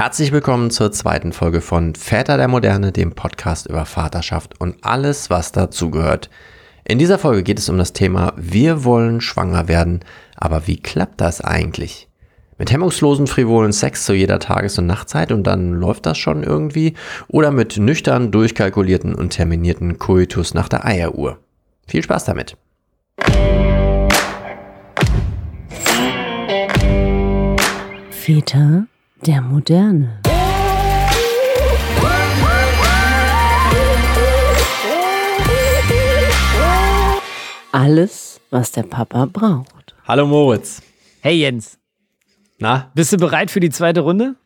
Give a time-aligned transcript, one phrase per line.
[0.00, 5.28] Herzlich willkommen zur zweiten Folge von Väter der Moderne, dem Podcast über Vaterschaft und alles,
[5.28, 6.30] was dazugehört.
[6.84, 10.04] In dieser Folge geht es um das Thema Wir wollen schwanger werden,
[10.36, 12.06] aber wie klappt das eigentlich?
[12.58, 16.94] Mit hemmungslosen, frivolen Sex zu jeder Tages- und Nachtzeit und dann läuft das schon irgendwie?
[17.26, 21.40] Oder mit nüchtern, durchkalkulierten und terminierten Coitus nach der Eieruhr?
[21.88, 22.56] Viel Spaß damit!
[28.10, 28.86] Väter
[29.24, 30.20] der Moderne.
[37.72, 39.94] Alles, was der Papa braucht.
[40.06, 40.82] Hallo Moritz.
[41.20, 41.78] Hey Jens,
[42.58, 42.90] Na?
[42.94, 44.36] bist du bereit für die zweite Runde?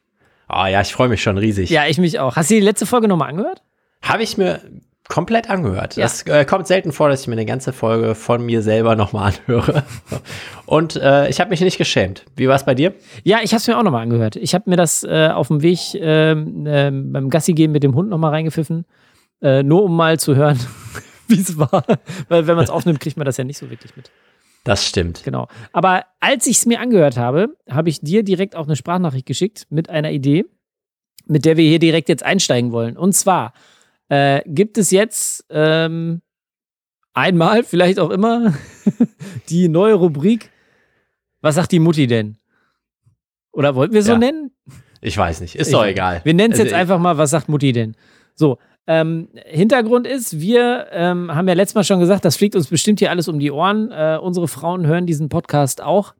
[0.48, 1.70] Ah ja, ich freue mich schon riesig.
[1.70, 2.36] Ja, ich mich auch.
[2.36, 3.62] Hast du die letzte Folge nochmal angehört?
[4.02, 4.60] Habe ich mir
[5.09, 5.97] komplett angehört.
[5.97, 6.05] Ja.
[6.05, 9.33] Das äh, kommt selten vor, dass ich mir eine ganze Folge von mir selber nochmal
[9.47, 9.84] anhöre.
[10.66, 12.25] Und äh, ich habe mich nicht geschämt.
[12.37, 12.95] Wie war es bei dir?
[13.25, 14.37] Ja, ich habe es mir auch nochmal angehört.
[14.37, 17.95] Ich habe mir das äh, auf dem Weg ähm, ähm, beim Gassi gehen mit dem
[17.95, 18.86] Hund nochmal reingepfiffen,
[19.42, 20.59] äh, nur um mal zu hören,
[21.28, 21.84] wie es war.
[22.28, 24.11] Weil wenn man es aufnimmt, kriegt man das ja nicht so wirklich mit.
[24.64, 25.25] Das stimmt.
[25.25, 25.48] Genau.
[25.72, 29.66] Aber als ich es mir angehört habe, habe ich dir direkt auch eine Sprachnachricht geschickt
[29.70, 30.44] mit einer Idee,
[31.27, 32.97] mit der wir hier direkt jetzt einsteigen wollen.
[32.97, 33.53] Und zwar
[34.12, 36.20] äh, gibt es jetzt ähm,
[37.14, 38.52] einmal, vielleicht auch immer,
[39.48, 40.50] die neue Rubrik.
[41.41, 42.36] Was sagt die Mutti denn?
[43.52, 44.19] Oder wollten wir so Ja.
[44.19, 44.50] nennen?
[45.00, 45.56] Ich weiß nicht.
[45.56, 46.20] Ist Ich- doch egal.
[46.24, 47.96] Wir nennen es Also jetzt einfach mal, was sagt Mutti denn?
[48.34, 52.69] So, ähm, Hintergrund ist, wir ähm, haben ja letztes Mal schon gesagt, das fliegt uns
[52.69, 53.91] bestimmt hier alles um die Ohren.
[53.92, 56.14] Äh, unsere Frauen hören diesen Podcast auch.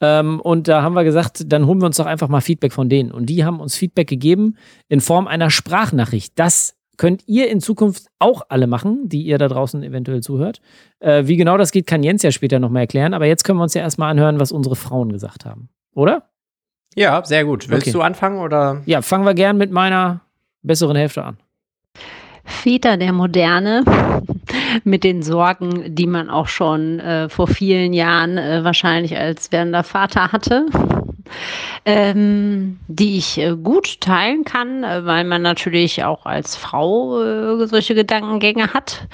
[0.00, 2.88] Ähm, und da haben wir gesagt, dann holen wir uns doch einfach mal Feedback von
[2.88, 3.10] denen.
[3.10, 4.56] Und die haben uns Feedback gegeben
[4.88, 6.32] in Form einer Sprachnachricht.
[6.36, 10.60] Das könnt ihr in Zukunft auch alle machen, die ihr da draußen eventuell zuhört.
[11.00, 13.14] Äh, wie genau das geht, kann Jens ja später nochmal erklären.
[13.14, 15.68] Aber jetzt können wir uns ja erstmal anhören, was unsere Frauen gesagt haben.
[15.94, 16.24] Oder?
[16.94, 17.68] Ja, sehr gut.
[17.68, 17.92] Willst Okay.
[17.92, 18.82] du anfangen oder?
[18.86, 20.20] Ja, fangen wir gern mit meiner
[20.62, 21.36] besseren Hälfte an.
[22.44, 23.84] Väter der Moderne
[24.84, 29.82] mit den Sorgen, die man auch schon äh, vor vielen Jahren äh, wahrscheinlich als werdender
[29.82, 30.66] Vater hatte,
[31.86, 37.66] ähm, die ich äh, gut teilen kann, äh, weil man natürlich auch als Frau äh,
[37.68, 39.06] solche Gedankengänge hat.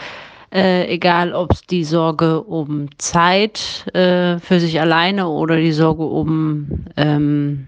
[0.50, 6.04] Äh, egal, ob es die Sorge um Zeit äh, für sich alleine oder die Sorge
[6.04, 7.66] um ähm,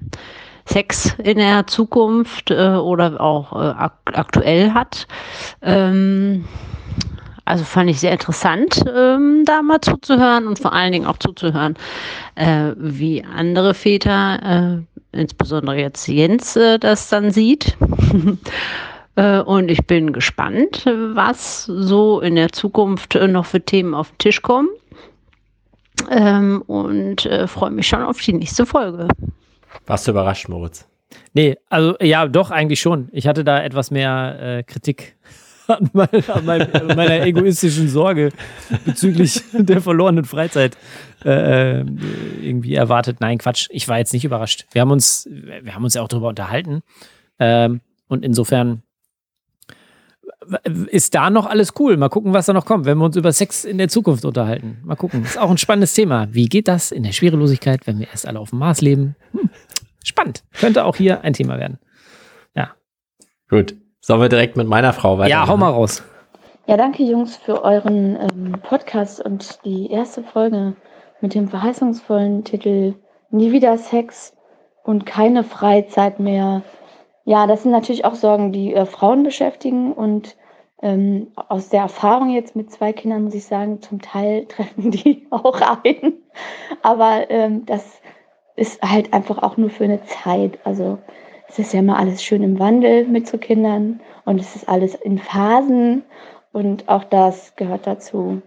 [0.67, 5.07] Sex in der Zukunft äh, oder auch ak aktuell hat.
[5.61, 6.47] Ähm,
[7.45, 11.75] also fand ich sehr interessant, ähm, da mal zuzuhören und vor allen Dingen auch zuzuhören,
[12.37, 14.83] äh, wie andere Väter,
[15.13, 17.77] äh, insbesondere jetzt Jens, äh, das dann sieht.
[19.17, 24.11] Äh, Und ich bin gespannt, was so in der Zukunft äh, noch für Themen auf
[24.11, 24.69] den Tisch kommen.
[26.11, 29.07] Ähm, und äh, freue mich schon auf die nächste Folge.
[29.87, 30.89] Warst du überrascht, Moritz?
[31.33, 33.09] Nee, also ja, doch, eigentlich schon.
[33.13, 35.15] Ich hatte da etwas mehr Kritik
[35.69, 38.31] an, mein, an mein, meiner egoistischen Sorge
[38.85, 40.77] bezüglich der verlorenen Freizeit
[41.25, 41.85] äh, äh,
[42.41, 43.19] irgendwie erwartet.
[43.21, 44.67] Nein, Quatsch, ich war jetzt nicht überrascht.
[44.73, 46.83] Wir haben uns, wir haben uns ja auch darüber unterhalten.
[47.39, 48.83] Ähm, und insofern
[50.91, 51.97] ist da noch alles cool.
[51.97, 54.79] Mal gucken, was da noch kommt, wenn wir uns über Sex in der Zukunft unterhalten.
[54.85, 55.25] Mal gucken.
[55.25, 56.29] Ist auch ein spannendes Thema.
[56.33, 59.17] Wie geht das in der Schwerelosigkeit, wenn wir erst alle auf dem Mars leben?
[59.33, 59.49] Hm.
[60.05, 60.45] Spannend.
[60.53, 61.79] Könnte auch hier ein Thema werden.
[63.49, 63.77] Gut.
[64.07, 65.31] Sollen wir direkt mit meiner Frau weiter?
[65.31, 66.03] Ja, hau mal raus.
[66.67, 70.77] Ja, danke Jungs für euren ähm, Podcast und die erste Folge
[71.23, 72.97] mit dem verheißungsvollen Titel
[73.31, 74.37] Nie wieder Sex
[74.83, 76.61] und keine Freizeit mehr.
[77.25, 80.37] Ja, das sind natürlich auch Sorgen, die äh, Frauen beschäftigen und
[80.83, 85.27] ähm, aus der Erfahrung jetzt mit zwei Kindern muss ich sagen, zum Teil treffen die
[85.31, 86.13] auch ein.
[86.83, 88.03] Aber ähm, das
[88.55, 90.59] ist halt einfach auch nur für eine Zeit.
[90.65, 90.99] Also
[91.55, 94.97] es ist ja immer alles schön im Wandel mit so Kindern und es ist alles
[94.97, 96.03] in Phasen
[96.53, 98.43] und auch das gehört dazu.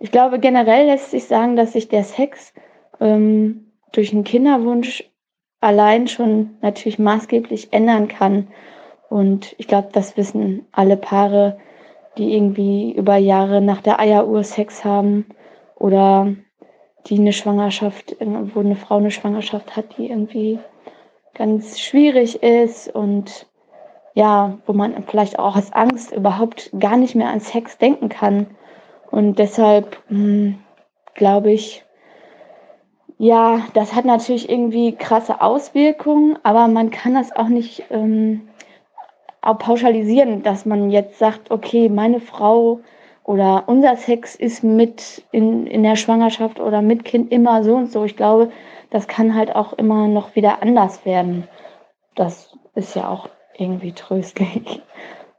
[0.00, 2.52] Ich glaube, generell lässt sich sagen, dass sich der Sex
[2.98, 5.08] ähm, durch einen Kinderwunsch
[5.60, 8.48] allein schon natürlich maßgeblich ändern kann.
[9.08, 11.58] Und ich glaube, das wissen alle Paare,
[12.18, 15.26] die irgendwie über Jahre nach der Eieruhr Sex haben
[15.76, 16.34] oder
[17.06, 20.58] die eine Schwangerschaft, wo eine Frau eine Schwangerschaft hat, die irgendwie
[21.34, 23.46] ganz schwierig ist und
[24.14, 28.46] ja, wo man vielleicht auch aus Angst überhaupt gar nicht mehr an Sex denken kann.
[29.10, 30.58] Und deshalb hm,
[31.14, 31.84] glaube ich,
[33.18, 38.48] ja, das hat natürlich irgendwie krasse Auswirkungen, aber man kann das auch nicht ähm,
[39.40, 42.80] auch pauschalisieren, dass man jetzt sagt, okay, meine Frau
[43.24, 47.92] oder unser Sex ist mit in, in der Schwangerschaft oder mit Kind immer so und
[47.92, 48.04] so.
[48.04, 48.50] Ich glaube,
[48.90, 51.48] das kann halt auch immer noch wieder anders werden.
[52.14, 54.82] das ist ja auch irgendwie tröstlich.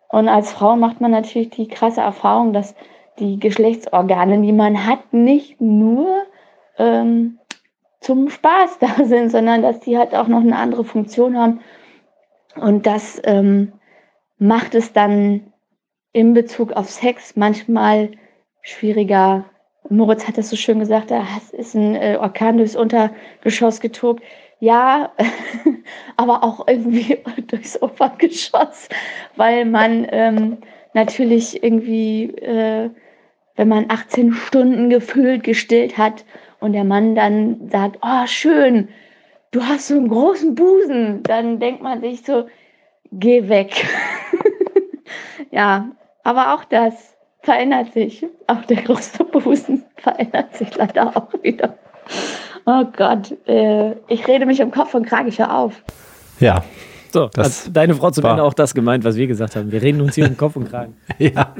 [0.10, 2.76] Und als Frau macht man natürlich die krasse Erfahrung, dass
[3.20, 6.24] die Geschlechtsorgane, die man hat, nicht nur
[6.78, 7.40] ähm,
[8.00, 11.62] zum Spaß da sind, sondern dass die halt auch noch eine andere Funktion haben.
[12.56, 13.74] Und das ähm,
[14.38, 15.53] macht es dann
[16.14, 18.12] in Bezug auf Sex manchmal
[18.62, 19.46] schwieriger.
[19.90, 24.24] Moritz hat das so schön gesagt, da ist ein äh, Orkan durchs Untergeschoss getobt.
[24.60, 25.12] Ja,
[26.16, 27.18] aber auch irgendwie
[27.48, 28.88] durchs Obergeschoss,
[29.36, 30.58] weil man ähm,
[30.94, 32.90] natürlich irgendwie, äh,
[33.56, 36.24] wenn man 18 Stunden gefühlt gestillt hat
[36.62, 38.88] und der Mann dann sagt, oh schön,
[39.52, 42.48] du hast so einen großen Busen, dann denkt man sich so,
[43.12, 43.86] geh weg.
[45.52, 45.92] ja,
[46.24, 46.94] aber auch das
[47.42, 48.26] verändert sich.
[48.48, 51.78] Auch der große Busen verändert sich leider auch wieder.
[52.66, 55.84] Oh Gott, äh, ich rede mich im Kopf und krage ich ja auf.
[56.40, 56.64] Ja.
[57.12, 59.72] So, das hat deine Frau zum Ende auch das gemeint, was wir gesagt haben.
[59.72, 60.98] Wir reden uns hier im Kopf und Kragen.
[61.20, 61.54] ja.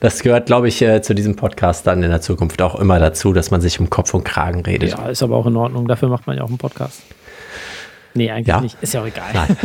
[0.00, 3.32] Das gehört, glaube ich, äh, zu diesem Podcast dann in der Zukunft auch immer dazu,
[3.32, 4.90] dass man sich um Kopf und Kragen redet.
[4.90, 5.88] Ja, ist aber auch in Ordnung.
[5.88, 7.02] Dafür macht man ja auch einen Podcast.
[8.12, 8.60] Nee, eigentlich ja?
[8.60, 8.76] nicht.
[8.82, 9.32] Ist ja auch egal.
[9.32, 9.56] Nein.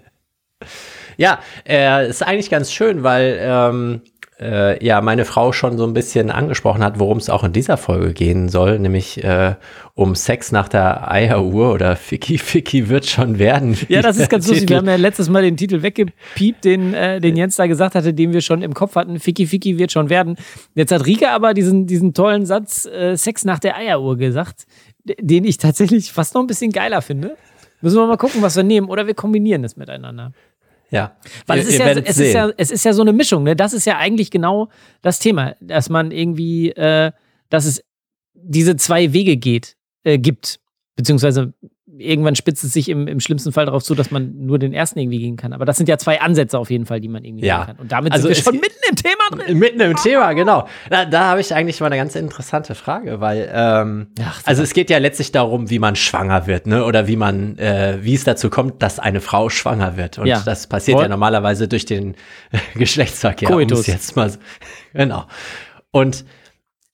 [1.20, 1.38] ja,
[1.68, 4.00] äh, ist eigentlich ganz schön, weil ähm,
[4.40, 7.76] äh, ja meine Frau schon so ein bisschen angesprochen hat, worum es auch in dieser
[7.76, 9.54] Folge gehen soll, nämlich äh,
[9.94, 13.76] um Sex nach der Eieruhr oder Ficky Ficky wird schon werden.
[13.88, 14.70] Ja, das ist ganz lustig.
[14.70, 18.14] Wir haben ja letztes Mal den Titel weggepiept, den, äh, den Jens da gesagt hatte,
[18.14, 19.20] den wir schon im Kopf hatten.
[19.20, 20.36] Ficky Ficky wird schon werden.
[20.74, 24.64] Jetzt hat Rika aber diesen, diesen tollen Satz äh, Sex nach der Eieruhr gesagt,
[25.04, 27.36] den ich tatsächlich fast noch ein bisschen geiler finde.
[27.82, 28.88] Müssen wir mal gucken, was wir nehmen.
[28.88, 30.32] Oder wir kombinieren es miteinander.
[30.90, 31.16] Ja.
[31.46, 33.54] Weil es, ist ja, es, ist ja, es ist ja so eine Mischung, ne?
[33.54, 34.68] Das ist ja eigentlich genau
[35.02, 37.12] das Thema, dass man irgendwie, äh,
[37.48, 37.82] dass es
[38.34, 40.60] diese zwei Wege geht, äh, gibt.
[40.96, 41.54] Beziehungsweise
[42.00, 44.98] irgendwann spitzt es sich im, im schlimmsten Fall darauf zu, dass man nur den ersten
[44.98, 45.52] irgendwie gehen kann.
[45.52, 47.58] Aber das sind ja zwei Ansätze auf jeden Fall, die man irgendwie ja.
[47.58, 47.76] gehen kann.
[47.76, 49.58] Und damit also sind wir schon mitten im Thema drin.
[49.58, 50.66] Mitten im Thema, genau.
[50.88, 54.72] Da, da habe ich eigentlich mal eine ganz interessante Frage, weil ähm, Ach, also es
[54.72, 56.84] geht ja letztlich darum, wie man schwanger wird, ne?
[56.84, 60.18] Oder wie man, äh, wie es dazu kommt, dass eine Frau schwanger wird.
[60.18, 60.42] Und ja.
[60.44, 61.04] das passiert Voll.
[61.04, 62.16] ja normalerweise durch den
[62.74, 63.48] Geschlechtsverkehr.
[63.48, 63.86] Coitus.
[63.86, 64.32] jetzt mal,
[64.92, 65.26] genau.
[65.90, 66.24] Und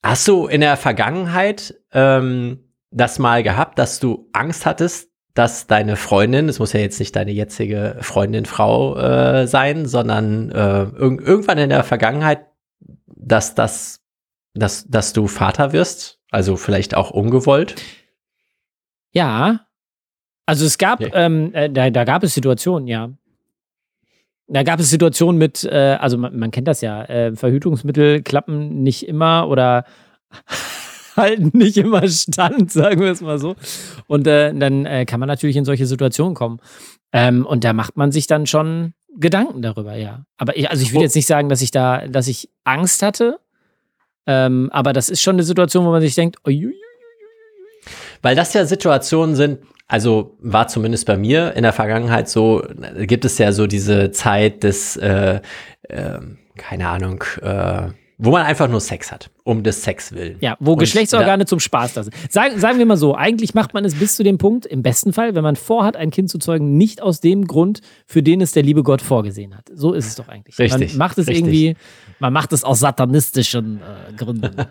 [0.03, 2.66] hast du in der Vergangenheit ähm,
[2.97, 7.15] das mal gehabt, dass du Angst hattest, dass deine Freundin, es muss ja jetzt nicht
[7.15, 12.47] deine jetzige Freundin, Frau äh, sein, sondern äh, irg irgendwann in der Vergangenheit,
[13.05, 14.01] dass das,
[14.55, 17.75] dass, dass du Vater wirst, also vielleicht auch ungewollt?
[19.11, 19.61] Ja.
[20.47, 21.09] Also es gab, ja.
[21.13, 23.11] ähm, äh, da, da gab es Situationen, ja.
[24.47, 28.81] Da gab es Situationen mit, äh, also man, man, kennt das ja, äh, Verhütungsmittel klappen
[28.81, 29.83] nicht immer oder
[31.17, 33.55] halten nicht immer stand, sagen wir es mal so.
[34.07, 36.59] Und äh, dann äh, kann man natürlich in solche Situationen kommen.
[37.11, 40.25] Ähm, und da macht man sich dann schon Gedanken darüber, ja.
[40.37, 41.03] Aber ich, also ich will oh.
[41.03, 43.39] jetzt nicht sagen, dass ich da, dass ich Angst hatte.
[44.27, 46.71] Ähm, aber das ist schon eine Situation, wo man sich denkt, oi,
[48.21, 52.63] weil das ja Situationen sind, also war zumindest bei mir in der Vergangenheit so,
[52.99, 55.39] gibt es ja so diese Zeit des, äh,
[55.83, 56.19] äh,
[56.57, 60.37] keine Ahnung, äh, wo man einfach nur Sex hat, um des Sex willen.
[60.39, 62.15] Ja, wo und Geschlechtsorgane zum Spaß da sind.
[62.31, 65.13] Sagen, sagen wir mal so, eigentlich macht man es bis zu dem Punkt, im besten
[65.13, 68.53] Fall, wenn man vorhat, ein Kind zu zeugen, nicht aus dem Grund, für den es
[68.53, 69.69] der liebe Gott vorgesehen hat.
[69.71, 70.57] So ist es doch eigentlich.
[70.57, 70.93] Richtig.
[70.93, 71.45] Man macht es richtig.
[71.45, 71.75] irgendwie,
[72.19, 74.51] man macht es aus satanistischen äh, Gründen.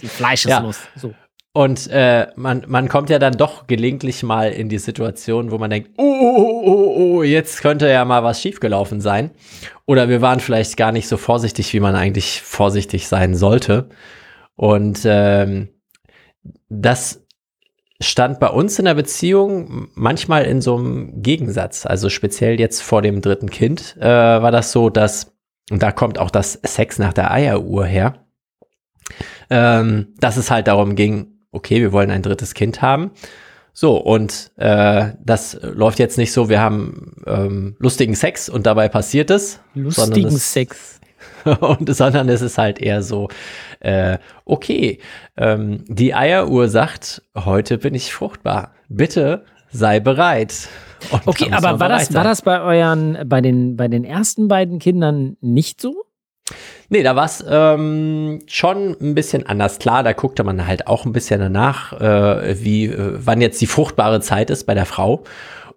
[0.00, 0.80] Die Fleischeslust.
[0.94, 1.00] Ja.
[1.00, 1.14] So.
[1.54, 5.68] Und äh, man, man kommt ja dann doch gelegentlich mal in die Situation, wo man
[5.68, 9.32] denkt, oh, oh, oh, oh, jetzt könnte ja mal was schiefgelaufen sein.
[9.84, 13.90] Oder wir waren vielleicht gar nicht so vorsichtig, wie man eigentlich vorsichtig sein sollte.
[14.56, 15.68] Und ähm,
[16.70, 17.26] das
[18.00, 21.84] stand bei uns in der Beziehung manchmal in so einem Gegensatz.
[21.84, 25.34] Also speziell jetzt vor dem dritten Kind äh, war das so, dass,
[25.70, 28.24] und da kommt auch das Sex nach der Eieruhr her,
[29.50, 33.12] ähm, dass es halt darum ging, okay, wir wollen ein drittes Kind haben.
[33.74, 38.88] So, und äh, das läuft jetzt nicht so, wir haben ähm, lustigen Sex und dabei
[38.88, 39.60] passiert es.
[39.74, 41.00] Lustigen es, Sex.
[41.60, 43.28] und, sondern es ist halt eher so,
[43.80, 44.98] äh, okay,
[45.36, 48.74] ähm, die Eieruhr sagt, heute bin ich fruchtbar.
[48.88, 50.68] Bitte sei bereit.
[51.10, 54.78] Und okay, aber war das, war das bei euren, bei den, bei den ersten beiden
[54.78, 56.04] Kindern nicht so?
[56.92, 59.78] Nee, da war es ähm, schon ein bisschen anders.
[59.78, 63.66] Klar, da guckte man halt auch ein bisschen danach, äh, wie, äh, wann jetzt die
[63.66, 65.24] fruchtbare Zeit ist bei der Frau.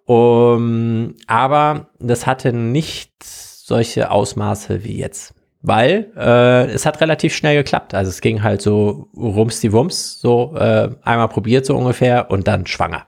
[0.04, 5.34] Um, aber das hatte nicht solche Ausmaße wie jetzt.
[5.62, 7.94] Weil äh, es hat relativ schnell geklappt.
[7.94, 12.46] Also es ging halt so rums die Wums, so äh, einmal probiert so ungefähr und
[12.46, 13.06] dann schwanger.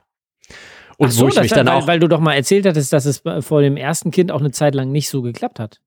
[0.97, 1.87] Und Ach so, wo ich das, mich dann weil, auch.
[1.87, 4.75] weil du doch mal erzählt hattest, dass es vor dem ersten Kind auch eine Zeit
[4.75, 5.83] lang nicht so geklappt hat.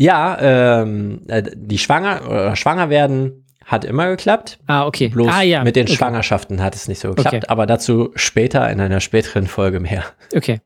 [0.00, 0.38] Ja,
[0.80, 4.58] ähm, äh, die Schwanger oder schwanger werden hat immer geklappt.
[4.66, 5.08] Ah, okay.
[5.08, 5.62] Bloß ah, ja.
[5.62, 5.94] mit den okay.
[5.94, 7.46] Schwangerschaften hat es nicht so geklappt, Okay.
[7.48, 10.04] aber dazu später in einer späteren Folge mehr.
[10.34, 10.62] Okay.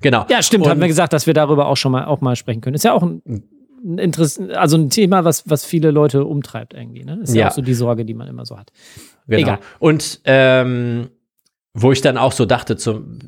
[0.00, 0.24] Genau.
[0.30, 2.62] Ja, stimmt, Und- haben wir gesagt, dass wir darüber auch schon mal auch mal sprechen
[2.62, 2.74] können.
[2.74, 3.20] Ist ja auch ein,
[3.84, 7.04] ein Interess also ein Thema, was, was viele Leute umtreibt irgendwie.
[7.04, 7.20] Ne?
[7.22, 7.42] Ist ja.
[7.42, 7.48] Ja.
[7.48, 8.72] auch so die Sorge, die man immer so hat.
[9.26, 9.42] Genau.
[9.42, 9.58] Egal.
[9.78, 11.10] Und ähm,
[11.74, 13.18] wo ich dann auch so dachte, zum,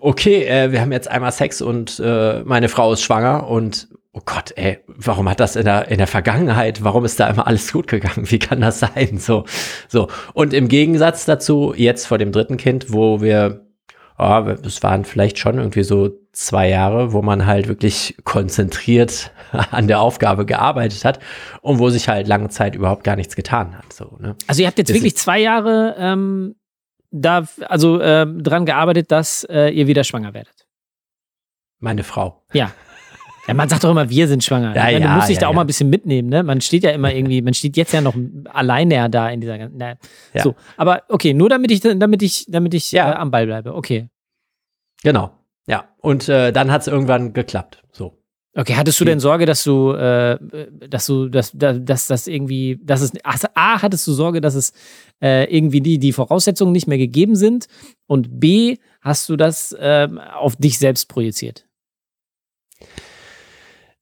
[0.00, 4.22] okay, äh, wir haben jetzt einmal Sex und äh, meine Frau ist schwanger und oh
[4.24, 7.72] Gott, ey, warum hat das in der, in der Vergangenheit, warum ist da immer alles
[7.72, 8.24] gut gegangen?
[8.30, 9.18] Wie kann das sein?
[9.18, 9.44] So,
[9.88, 10.08] so.
[10.32, 13.66] Und im Gegensatz dazu, jetzt vor dem dritten Kind, wo wir,
[14.18, 19.32] ja, es waren vielleicht schon irgendwie so zwei Jahre, wo man halt wirklich konzentriert
[19.70, 21.18] an der Aufgabe gearbeitet hat
[21.60, 23.92] und wo sich halt lange Zeit überhaupt gar nichts getan hat.
[23.92, 24.36] So, ne?
[24.46, 26.54] Also ihr habt jetzt Das wirklich zwei Jahre ähm,
[27.10, 30.66] da also ähm, dran gearbeitet, dass äh, ihr wieder schwanger werdet.
[31.78, 32.42] Meine Frau.
[32.52, 32.72] Ja.
[33.46, 34.74] Ja, man sagt doch immer, wir sind schwanger.
[34.74, 36.42] Ja, ja, du musst dich ja, da auch mal ein bisschen mitnehmen, ne?
[36.42, 38.14] Man steht ja immer irgendwie, man steht jetzt ja noch
[38.46, 39.76] alleine ja da in dieser ganzen.
[39.76, 39.96] Na,
[40.32, 40.42] Ja.
[40.42, 43.12] So, aber okay, nur damit ich, damit ich, damit ich Ja.
[43.12, 43.74] äh, am Ball bleibe.
[43.74, 44.08] Okay.
[45.02, 45.32] Genau.
[45.66, 45.88] Ja.
[45.98, 47.82] Und äh, dann hat es irgendwann geklappt.
[47.92, 48.18] So.
[48.56, 50.38] Okay, hattest du denn Sorge, dass du, äh,
[50.88, 54.54] dass du, dass, dass, dass das irgendwie, dass es, ach, A, hattest du Sorge, dass
[54.54, 54.72] es
[55.20, 57.66] äh, irgendwie die, die Voraussetzungen nicht mehr gegeben sind
[58.06, 61.66] und B, hast du das ähm, auf dich selbst projiziert?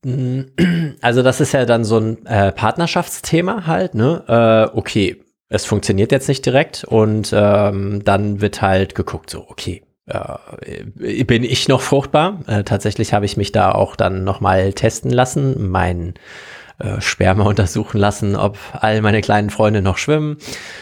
[0.05, 0.43] Mm,
[1.01, 4.25] Also das ist ja dann so ein äh, Partnerschaftsthema halt, ne?
[4.73, 9.83] Äh, okay, es funktioniert jetzt nicht direkt und ähm, dann wird halt geguckt, so, okay,
[10.07, 12.41] äh, bin ich noch fruchtbar?
[12.47, 16.15] Äh, tatsächlich habe ich mich da auch dann nochmal testen lassen, mein
[16.79, 20.39] äh, Sperma untersuchen lassen, ob all meine kleinen Freunde noch schwimmen,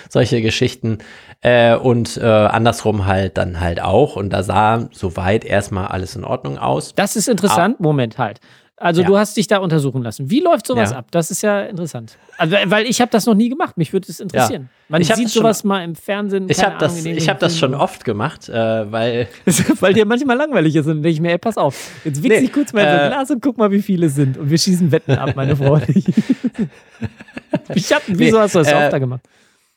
[0.09, 0.99] solche Geschichten.
[1.43, 4.17] Äh, und äh, andersrum halt dann halt auch.
[4.17, 6.95] Und da sah soweit erstmal alles in Ordnung aus.
[6.95, 7.81] Das ist interessant.
[7.81, 8.41] Moment, halt.
[8.83, 9.09] Also Ja.
[9.09, 10.31] du hast dich da untersuchen lassen.
[10.31, 10.97] Wie läuft sowas Ja.
[10.99, 11.07] ab?
[11.11, 12.17] Das ist ja interessant.
[12.39, 13.77] Also, weil ich habe das noch nie gemacht.
[13.77, 14.71] Mich würde es interessieren.
[14.89, 16.47] Man Ich sieht das schon- sowas mal im Fernsehen.
[16.49, 19.29] Ich habe das, ich hab das schon oft gemacht, äh, weil
[19.81, 22.45] weil dir manchmal langweilig ist und denke ich mir, ey, pass auf, jetzt wichse Nee,
[22.47, 24.39] ich kurz mal in so ein äh, Glas und guck mal, wie viele es sind.
[24.39, 25.93] Und wir schießen Wetten ab, meine Freunde.
[27.75, 29.21] ich hab, wieso Nee, hast du das äh, oft da gemacht?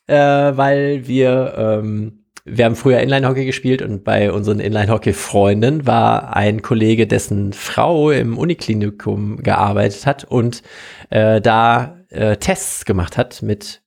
[0.07, 6.61] äh, weil wir, ähm, wir haben früher Inline-Hockey gespielt und bei unseren Inline-Hockey-Freunden war ein
[6.61, 10.61] Kollege, dessen Frau im Uniklinikum gearbeitet hat und
[11.09, 13.81] äh, da äh, Tests gemacht hat mit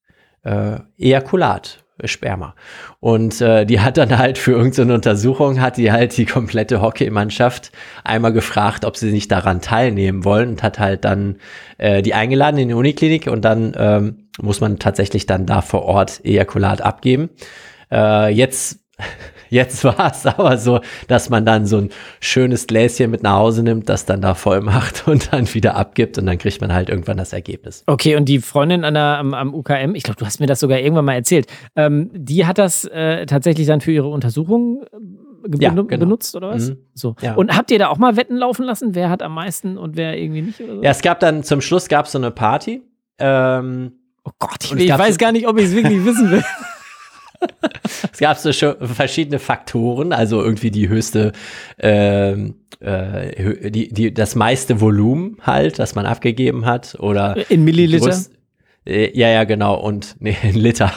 [0.45, 1.83] äh, Ejakulat.
[2.05, 2.55] Sperma.
[3.01, 7.73] Und äh, die hat dann halt für irgendeine Untersuchung, hat die halt die komplette Hockeymannschaft
[8.05, 11.39] einmal gefragt, ob sie nicht daran teilnehmen wollen und hat halt dann
[11.79, 15.85] äh, die eingeladen in die Uniklinik und dann ähm, muss man tatsächlich dann da vor
[15.85, 17.31] Ort Ejakulat abgeben.
[17.90, 18.81] Äh, jetzt
[19.49, 21.90] Jetzt war es aber so, dass man dann so ein
[22.21, 26.19] schönes Gläschen mit nach Hause nimmt, das dann da voll macht und dann wieder abgibt
[26.19, 27.85] und dann kriegt man halt irgendwann das Ergebnis.
[27.87, 30.61] Okay, und die Freundin an der, am, am UKM, ich glaube, du hast mir das
[30.61, 35.57] sogar irgendwann mal erzählt, ähm, die hat das äh, tatsächlich dann für ihre Untersuchung äh,
[35.61, 35.85] Ja, genau.
[35.85, 36.71] benutzt oder was?
[36.71, 36.78] Mhm.
[36.95, 37.14] So.
[37.21, 37.35] Ja.
[37.35, 38.95] Und habt ihr da auch mal Wetten laufen lassen?
[38.95, 40.61] Wer hat am meisten und wer irgendwie nicht?
[40.61, 40.83] Oder so?
[40.83, 42.83] Ja, es gab dann zum Schluss gab es so eine Party.
[43.19, 43.93] Ähm,
[44.28, 46.43] Oh Gott, ich, ich weiß gar nicht, ob ich es wirklich wissen will.
[48.12, 51.33] es gab so schon verschiedene Faktoren, also irgendwie die höchste,
[51.79, 58.07] ähm, äh, die, die, das meiste Volumen halt, das man abgegeben hat oder In Milliliter?
[58.07, 58.31] größ-
[58.87, 60.93] äh, ja, ja, genau und nee, in Liter.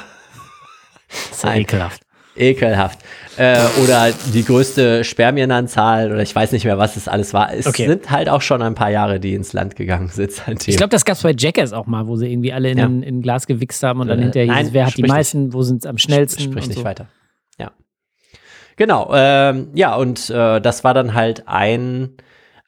[1.10, 2.02] Das ist ja ekelhaft.
[2.40, 3.00] Ekelhaft.
[3.38, 7.54] Äh, oder die größte Spermienanzahl oder ich weiß nicht mehr, was es alles war.
[7.54, 7.88] Es Okay.
[7.88, 10.32] sind halt auch schon ein paar Jahre, die ins Land gegangen sind.
[10.32, 10.58] seitdem.
[10.68, 12.86] Ich glaube, das gab es bei Jackass auch mal, wo sie irgendwie alle in, Ja.
[12.86, 15.12] ein, in ein Glas gewichst haben und dann Äh, hinterher hieß wer hat die sprich
[15.12, 16.44] meisten, wo sind es am schnellsten.
[16.44, 16.84] Sprich und nicht so.
[16.84, 17.08] weiter.
[17.58, 17.72] Ja.
[18.76, 19.12] Genau.
[19.14, 22.12] Ähm, ja, und äh, das war dann halt ein,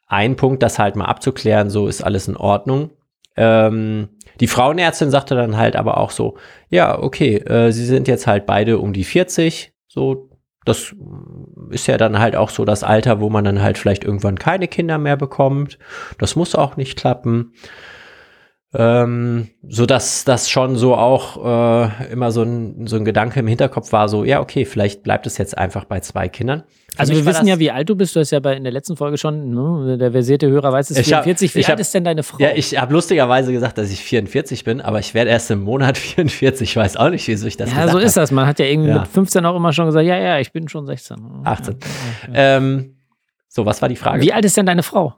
[0.06, 2.90] ein Punkt, das halt mal abzuklären, so ist alles in Ordnung.
[3.36, 4.08] Ähm,
[4.40, 6.36] die Frauenärztin sagte dann halt aber auch so,
[6.68, 10.30] ja, okay, äh, sie sind jetzt halt beide um die 40, so,
[10.64, 10.94] das
[11.70, 14.68] ist ja dann halt auch so das Alter, wo man dann halt vielleicht irgendwann keine
[14.68, 15.78] Kinder mehr bekommt.
[16.18, 17.52] Das muss auch nicht klappen.
[18.74, 23.46] Ähm, so dass das schon so auch äh, immer so ein, so ein Gedanke im
[23.46, 26.62] Hinterkopf war, so, ja, okay, vielleicht bleibt es jetzt einfach bei zwei Kindern.
[26.94, 28.16] Für Also wir wissen ja, wie alt du bist.
[28.16, 30.96] Du hast ja bei, in der letzten Folge schon, ne, der versierte Hörer weiß es,
[30.98, 31.54] Ich hab- 44.
[31.54, 32.38] Wie alt hab- ist denn deine Frau?
[32.38, 35.98] Ja, ich habe lustigerweise gesagt, dass ich 44 bin, aber ich werde erst im Monat
[35.98, 36.70] 44.
[36.70, 38.22] Ich weiß auch nicht, wieso ich das ja, gesagt so ist hab.
[38.22, 38.30] das.
[38.30, 39.00] Man hat ja irgendwie Ja.
[39.00, 41.16] mit 15 auch immer schon gesagt, ja, ja, ich bin schon 16.
[41.44, 41.74] 18.
[41.74, 42.56] Ja, ja, ja.
[42.56, 42.96] Ähm,
[43.48, 44.22] so, was war die Frage?
[44.22, 45.14] Wie alt ist denn deine Frau?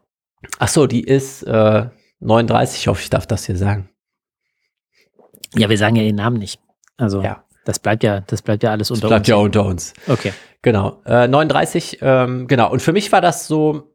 [0.58, 1.84] Ach so, die ist äh,
[2.24, 2.80] 39.
[2.80, 3.88] Ich hoffe, ich darf das hier sagen.
[5.54, 6.60] Ja, wir sagen ja ihren Namen nicht.
[6.96, 7.44] Also, Ja.
[7.66, 9.28] Das bleibt ja, das bleibt ja alles unter das bleibt uns.
[9.28, 9.94] ja unter uns.
[10.06, 10.34] Okay.
[10.60, 11.00] Genau.
[11.06, 12.70] Äh, 39, ähm, genau.
[12.70, 13.90] Und für mich war das so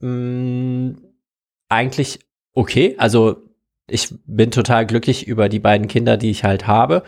[0.00, 0.94] mh,
[1.68, 2.20] eigentlich
[2.54, 2.94] okay.
[2.98, 3.42] Also
[3.86, 7.02] ich bin total glücklich über die beiden Kinder, die ich halt habe.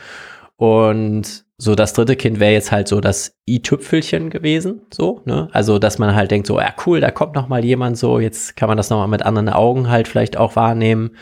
[0.57, 5.49] Und so das dritte Kind wäre jetzt halt so das i-Tüpfelchen gewesen, so, ne?
[5.53, 8.57] Also, dass man halt denkt, so, ja, cool, da kommt noch mal jemand so, jetzt
[8.57, 11.15] kann man das noch mal mit anderen Augen halt vielleicht auch wahrnehmen.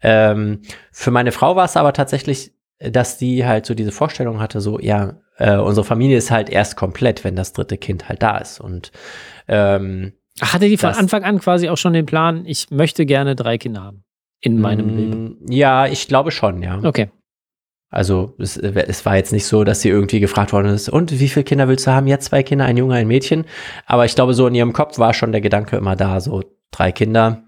[0.00, 4.62] Ähm, für meine Frau war es aber tatsächlich, dass die halt so diese Vorstellung hatte,
[4.62, 8.38] so, ja, äh, unsere Familie ist halt erst komplett, wenn das dritte Kind halt da
[8.38, 8.60] ist.
[8.60, 8.92] Und
[9.46, 13.58] ähm, hatte die von Anfang an quasi auch schon den Plan, ich möchte gerne drei
[13.58, 14.04] Kinder haben
[14.40, 15.36] in meinem Leben?
[15.42, 16.80] mh, Ja, ich glaube schon, ja.
[16.82, 17.10] Okay.
[17.92, 21.28] Also es, es war jetzt nicht so, dass sie irgendwie gefragt worden ist, und wie
[21.28, 22.06] viele Kinder willst du haben?
[22.06, 23.44] Ja, zwei Kinder, ein Junge, ein Mädchen.
[23.86, 26.90] Aber ich glaube, so in ihrem Kopf war schon der Gedanke immer da, so drei
[26.90, 27.42] Kinder,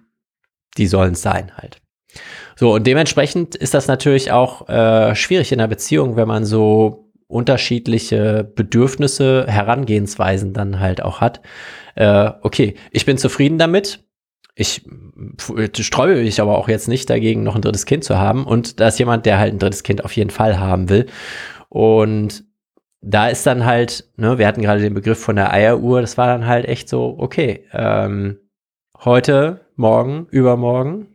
[0.77, 1.79] die sollen es sein halt.
[2.57, 7.11] So, und dementsprechend ist das natürlich auch äh, schwierig in einer Beziehung, wenn man so
[7.27, 11.41] unterschiedliche Bedürfnisse, Herangehensweisen dann halt auch hat.
[11.95, 14.04] Äh, okay, ich bin zufrieden damit.
[14.57, 14.87] Ich
[15.81, 18.45] sträube mich aber auch jetzt nicht dagegen, noch ein drittes Kind zu haben.
[18.45, 21.07] Und da ist jemand, der halt ein drittes Kind auf jeden Fall haben will.
[21.69, 22.45] Und
[23.01, 26.27] da ist dann halt, ne, wir hatten gerade den Begriff von der Eieruhr, das war
[26.27, 28.39] dann halt echt so, okay, ähm,
[29.05, 31.09] heute, morgen, übermorgen,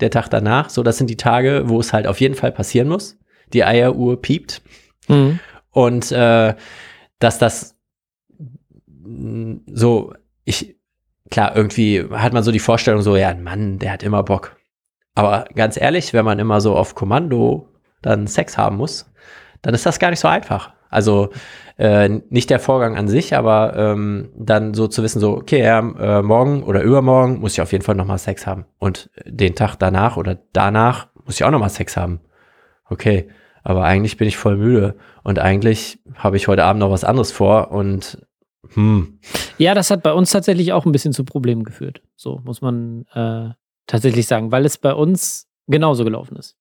[0.00, 2.88] der Tag danach, so das sind die Tage, wo es halt auf jeden Fall passieren
[2.88, 3.18] muss.
[3.52, 4.62] Die Eieruhr piept.
[5.08, 5.38] Mhm.
[5.70, 6.54] Und äh,
[7.18, 7.76] dass das
[8.86, 10.79] mh, so, ich,
[11.30, 14.56] klar, irgendwie hat man so die Vorstellung, so, ja, ein Mann, der hat immer Bock.
[15.14, 17.68] Aber ganz ehrlich, wenn man immer so auf Kommando
[18.02, 19.10] dann Sex haben muss,
[19.62, 20.72] dann ist das gar nicht so einfach.
[20.88, 21.30] Also
[21.78, 25.78] äh, nicht der Vorgang an sich, aber ähm, dann so zu wissen, so, okay, ja,
[25.78, 28.66] äh, morgen oder übermorgen muss ich auf jeden Fall nochmal Sex haben.
[28.78, 32.20] Und den Tag danach oder danach muss ich auch nochmal Sex haben.
[32.88, 33.28] Okay,
[33.62, 37.30] aber eigentlich bin ich voll müde und eigentlich habe ich heute Abend noch was anderes
[37.30, 38.26] vor und
[38.74, 39.18] hm,
[39.58, 42.02] Ja, das hat bei uns tatsächlich auch ein bisschen zu Problemen geführt.
[42.16, 43.50] So muss man äh,
[43.86, 46.56] tatsächlich sagen, weil es bei uns genauso gelaufen ist.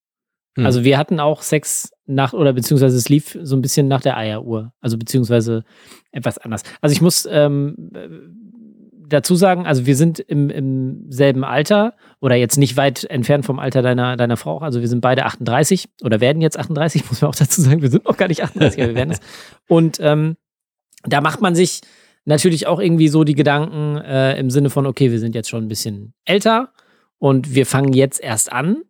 [0.55, 0.65] Hm.
[0.65, 4.17] Also wir hatten auch Sex nach, oder beziehungsweise es lief so ein bisschen nach der
[4.17, 4.73] Eieruhr.
[4.81, 5.63] Also beziehungsweise
[6.11, 6.63] etwas anders.
[6.81, 8.09] Also ich muss ähm, äh,
[9.09, 13.59] dazu sagen, also wir sind im, im selben Alter oder jetzt nicht weit entfernt vom
[13.59, 14.59] Alter deiner, deiner Frau.
[14.59, 17.81] Also wir sind beide 38 oder werden jetzt 38, muss man auch dazu sagen.
[17.81, 19.19] Wir sind noch gar nicht 38, aber wir werden es.
[19.67, 20.37] Und ähm,
[21.03, 21.81] da macht man sich
[22.25, 25.63] natürlich auch irgendwie so die Gedanken äh, im Sinne von, okay, wir sind jetzt schon
[25.63, 26.71] ein bisschen älter
[27.17, 28.83] und wir fangen jetzt erst an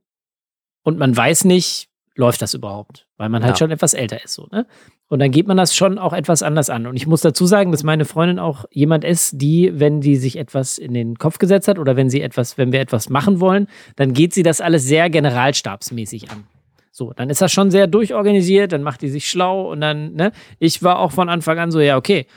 [0.84, 3.58] und man weiß nicht, läuft das überhaupt, weil man halt Ja.
[3.60, 4.66] schon etwas älter ist so, ne?
[5.08, 6.86] Und dann geht man das schon auch etwas anders an.
[6.86, 10.38] Und ich muss dazu sagen, dass meine Freundin auch jemand ist, die, wenn die sich
[10.38, 13.68] etwas in den Kopf gesetzt hat oder wenn sie etwas, wenn wir etwas machen wollen,
[13.96, 16.44] dann geht sie das alles sehr generalstabsmäßig an.
[16.92, 20.32] So, dann ist das schon sehr durchorganisiert, dann macht die sich schlau und dann, ne?
[20.60, 22.28] Ich war auch von Anfang an so, ja, okay,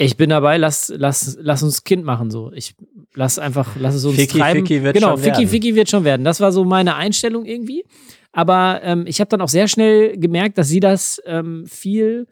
[0.00, 2.50] ich bin dabei, lass, lass, lass uns Kind machen, so.
[2.54, 2.74] Ich
[3.14, 4.66] lass einfach, lass es uns Ficky, treiben.
[4.66, 5.48] Ficky wird genau, schon Ficky, werden.
[5.48, 6.24] Ficky wird schon werden.
[6.24, 7.84] Das war so meine Einstellung irgendwie.
[8.32, 12.26] Aber ähm, ich habe dann auch sehr schnell gemerkt, dass sie das ähm, viel,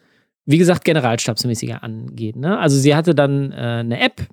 [0.47, 2.37] wie gesagt, generalstabsmäßiger angeht.
[2.37, 2.59] Ne?
[2.59, 4.27] Also sie hatte dann äh, eine App,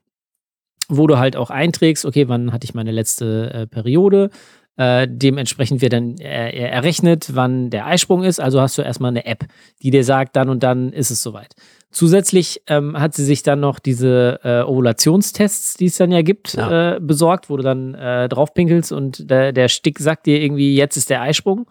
[0.87, 4.29] wo du halt auch einträgst, okay, wann hatte ich meine letzte äh, Periode.
[4.77, 8.39] Äh, dementsprechend wird dann äh, errechnet, wann der Eisprung ist.
[8.39, 9.45] Also hast du erstmal eine App,
[9.81, 11.55] die dir sagt, dann und dann ist es soweit.
[11.91, 16.55] Zusätzlich ähm, hat sie sich dann noch diese äh, Ovulationstests, die es dann ja gibt,
[16.55, 16.95] Ja.
[16.95, 20.97] Äh, besorgt, wo du dann äh, draufpinkelst und der, der Stick sagt dir irgendwie, jetzt
[20.97, 21.67] ist der Eisprung.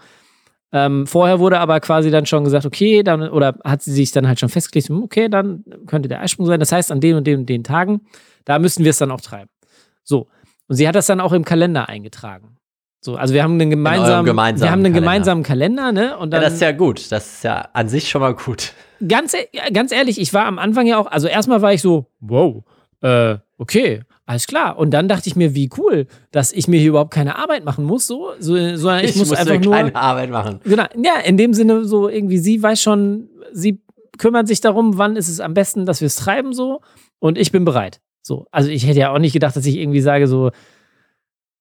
[0.72, 4.26] Ähm, vorher wurde aber quasi dann schon gesagt, okay, dann, oder hat sie sich dann
[4.26, 6.58] halt schon festgelegt, hm, okay, dann könnte der Eisprung sein.
[6.58, 8.00] Das heißt, an den und den und den Tagen,
[8.46, 9.50] da müssen wir es dann auch treiben.
[10.02, 10.28] So.
[10.68, 12.56] Und sie hat das dann auch im Kalender eingetragen.
[13.04, 15.00] So, also wir haben einen gemeinsamen, gemeinsamen wir haben einen Kalender.
[15.00, 16.16] gemeinsamen Kalender, ne?
[16.16, 17.12] Und ja, dann, das ist ja gut.
[17.12, 18.72] Das ist ja an sich schon mal gut.
[19.06, 21.82] ganz, e- ja, ganz ehrlich, ich war am Anfang ja auch, also erstmal war ich
[21.82, 22.64] so, wow,
[23.02, 24.78] äh, okay, alles klar.
[24.78, 27.84] Und dann dachte ich mir, wie cool, dass ich mir hier überhaupt keine Arbeit machen
[27.84, 29.74] muss, so, so sondern ich, muss musste einfach nur.
[29.74, 30.60] keine Arbeit machen.
[30.64, 33.82] Genau, ja, in dem Sinne so irgendwie, sie weiß schon, sie
[34.16, 36.80] kümmert sich darum, wann ist es am besten, dass wir es treiben so
[37.18, 38.00] und ich bin bereit.
[38.22, 40.52] So, also ich hätte ja auch nicht gedacht, dass ich irgendwie sage so,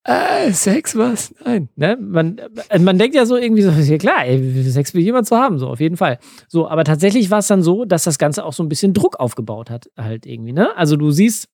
[0.05, 1.33] äh, Sex was?
[1.45, 1.97] Nein, ne?
[1.99, 2.37] Man,
[2.69, 5.59] äh, man denkt ja so irgendwie so, ja klar, ey, Sex will jemand zu haben,
[5.59, 6.19] so auf jeden Fall.
[6.47, 9.19] So, aber tatsächlich war es dann so, dass das Ganze auch so ein bisschen Druck
[9.19, 10.75] aufgebaut hat, halt irgendwie, ne?
[10.75, 11.47] Also du siehst,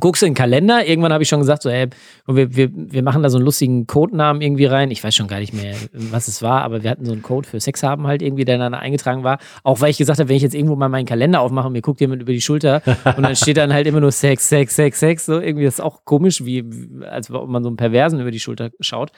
[0.00, 1.88] guckst in den Kalender, irgendwann habe ich schon gesagt, so, ey,
[2.26, 4.90] wir, wir, wir machen da so einen lustigen Codenamen irgendwie rein.
[4.90, 7.48] Ich weiß schon gar nicht mehr, was es war, aber wir hatten so einen Code
[7.48, 9.38] für Sex haben halt irgendwie, der dann eingetragen war.
[9.62, 12.00] Auch weil ich gesagt habe, wenn ich jetzt irgendwo mal meinen Kalender aufmache, mir guckt
[12.00, 12.82] jemand über die Schulter
[13.16, 15.26] und dann steht dann halt immer nur Sex, Sex, Sex, Sex.
[15.26, 16.64] So irgendwie das ist auch komisch, wie
[17.08, 19.12] als ob man so einen Perversen über die Schulter schaut.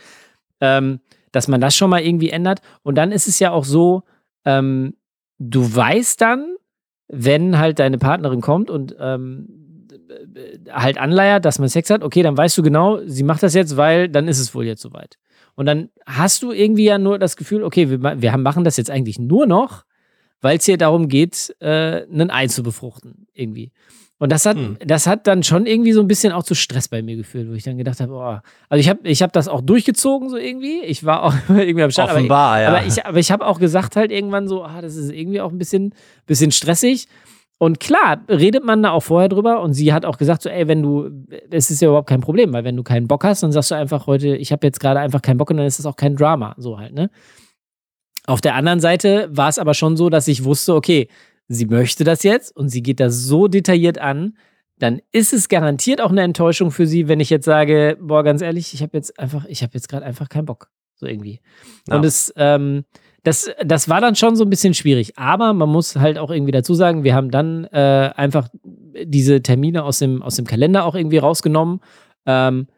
[0.60, 1.00] Ähm,
[1.32, 2.60] dass man das schon mal irgendwie ändert.
[2.82, 4.04] Und dann ist es ja auch so,
[4.46, 4.94] ähm,
[5.38, 6.56] du weißt dann,
[7.08, 9.65] wenn halt deine Partnerin kommt und ähm,
[10.70, 13.76] halt anleiert, dass man Sex hat, okay, dann weißt du genau, sie macht das jetzt,
[13.76, 15.18] weil dann ist es wohl jetzt soweit.
[15.54, 18.90] Und dann hast du irgendwie ja nur das Gefühl, okay, wir, wir machen das jetzt
[18.90, 19.84] eigentlich nur noch,
[20.40, 23.72] weil es hier darum geht, äh, einen Ei zu befruchten, irgendwie.
[24.18, 24.78] Und das hat, hm.
[24.84, 27.52] das hat dann schon irgendwie so ein bisschen auch zu Stress bei mir geführt, wo
[27.52, 28.38] ich dann gedacht habe, oh,
[28.70, 30.80] also ich habe ich hab das auch durchgezogen so irgendwie.
[30.80, 32.10] Ich war auch irgendwie am Start.
[32.10, 32.68] Offenbar, aber, ja.
[32.68, 35.50] Aber ich, aber ich habe auch gesagt halt irgendwann so, ah, das ist irgendwie auch
[35.50, 35.94] ein bisschen,
[36.26, 37.08] bisschen stressig.
[37.58, 40.68] Und klar, redet man da auch vorher drüber und sie hat auch gesagt, so, ey,
[40.68, 41.10] wenn du,
[41.50, 43.74] es ist ja überhaupt kein Problem, weil wenn du keinen Bock hast, dann sagst du
[43.76, 46.16] einfach heute, ich habe jetzt gerade einfach keinen Bock und dann ist das auch kein
[46.16, 47.10] Drama, so halt, ne?
[48.26, 51.08] Auf der anderen Seite war es aber schon so, dass ich wusste, okay,
[51.48, 54.36] sie möchte das jetzt und sie geht das so detailliert an,
[54.78, 58.42] dann ist es garantiert auch eine Enttäuschung für sie, wenn ich jetzt sage, boah, ganz
[58.42, 61.40] ehrlich, ich habe jetzt einfach, ich habe jetzt gerade einfach keinen Bock, so irgendwie.
[61.88, 61.96] Ja.
[61.96, 62.84] Und es, ähm,
[63.26, 65.18] das, das war dann schon so ein bisschen schwierig.
[65.18, 69.82] Aber man muss halt auch irgendwie dazu sagen, wir haben dann äh, einfach diese Termine
[69.82, 71.80] aus dem, aus dem Kalender auch irgendwie rausgenommen.
[72.24, 72.68] Ähm,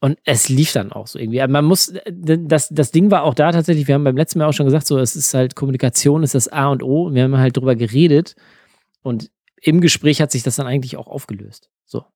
[0.00, 1.46] und es lief dann auch so irgendwie.
[1.46, 4.54] Man muss, das, das Ding war auch da tatsächlich, wir haben beim letzten Mal auch
[4.54, 7.08] schon gesagt, so, es ist halt Kommunikation, ist das A und O.
[7.08, 8.36] Und wir haben halt drüber geredet.
[9.02, 11.68] Und im Gespräch hat sich das dann eigentlich auch aufgelöst.
[11.84, 12.06] So.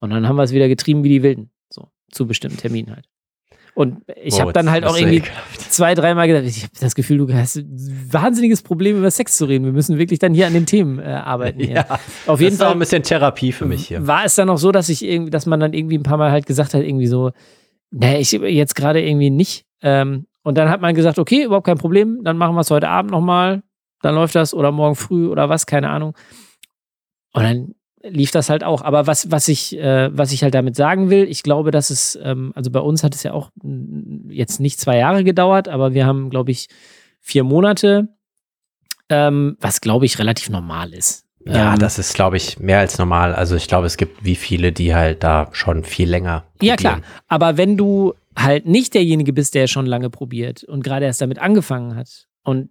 [0.00, 1.50] Und dann haben wir es wieder getrieben wie die Wilden.
[1.70, 1.88] So.
[2.10, 3.08] Zu bestimmten Terminen halt.
[3.74, 5.22] Und ich habe dann halt auch irgendwie
[5.56, 9.46] zwei, dreimal gedacht, ich habe das Gefühl, du hast ein wahnsinniges Problem, über Sex zu
[9.46, 9.64] reden.
[9.64, 11.60] Wir müssen wirklich dann hier an den Themen äh, arbeiten.
[11.60, 11.72] Hier.
[11.72, 14.06] Ja, Auf jeden das ist Fall auch ein bisschen Therapie für mich hier.
[14.06, 16.30] War es dann auch so, dass ich irgendwie, dass man dann irgendwie ein paar Mal
[16.30, 17.30] halt gesagt hat, irgendwie so,
[17.90, 19.64] nee, ich jetzt gerade irgendwie nicht.
[19.80, 22.88] Ähm, und dann hat man gesagt, okay, überhaupt kein Problem, dann machen wir es heute
[22.90, 23.62] Abend nochmal,
[24.02, 26.14] dann läuft das oder morgen früh oder was, keine Ahnung.
[27.32, 28.82] Und dann lief das halt auch.
[28.82, 32.18] Aber was, was, ich, äh, was ich halt damit sagen will, ich glaube, dass es,
[32.22, 33.50] ähm, also bei uns hat es ja auch
[34.28, 36.68] jetzt nicht zwei Jahre gedauert, aber wir haben, glaube ich,
[37.20, 38.08] vier Monate,
[39.08, 41.24] ähm, was, glaube ich, relativ normal ist.
[41.44, 43.34] Ja, ähm, das ist, glaube ich, mehr als normal.
[43.34, 46.44] Also ich glaube, es gibt wie viele, die halt da schon viel länger.
[46.54, 46.68] Probieren.
[46.68, 47.00] Ja, klar.
[47.28, 51.38] Aber wenn du halt nicht derjenige bist, der schon lange probiert und gerade erst damit
[51.38, 52.70] angefangen hat und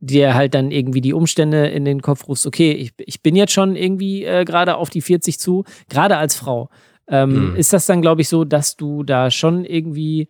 [0.00, 3.52] dir halt dann irgendwie die Umstände in den Kopf rufst, okay, ich, ich bin jetzt
[3.52, 6.70] schon irgendwie äh, gerade auf die 40 zu, gerade als Frau.
[7.08, 7.56] Ähm, mhm.
[7.56, 10.28] Ist das dann, glaube ich, so, dass du da schon irgendwie,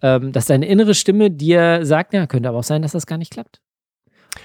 [0.00, 3.18] ähm, dass deine innere Stimme dir sagt, ja, könnte aber auch sein, dass das gar
[3.18, 3.60] nicht klappt.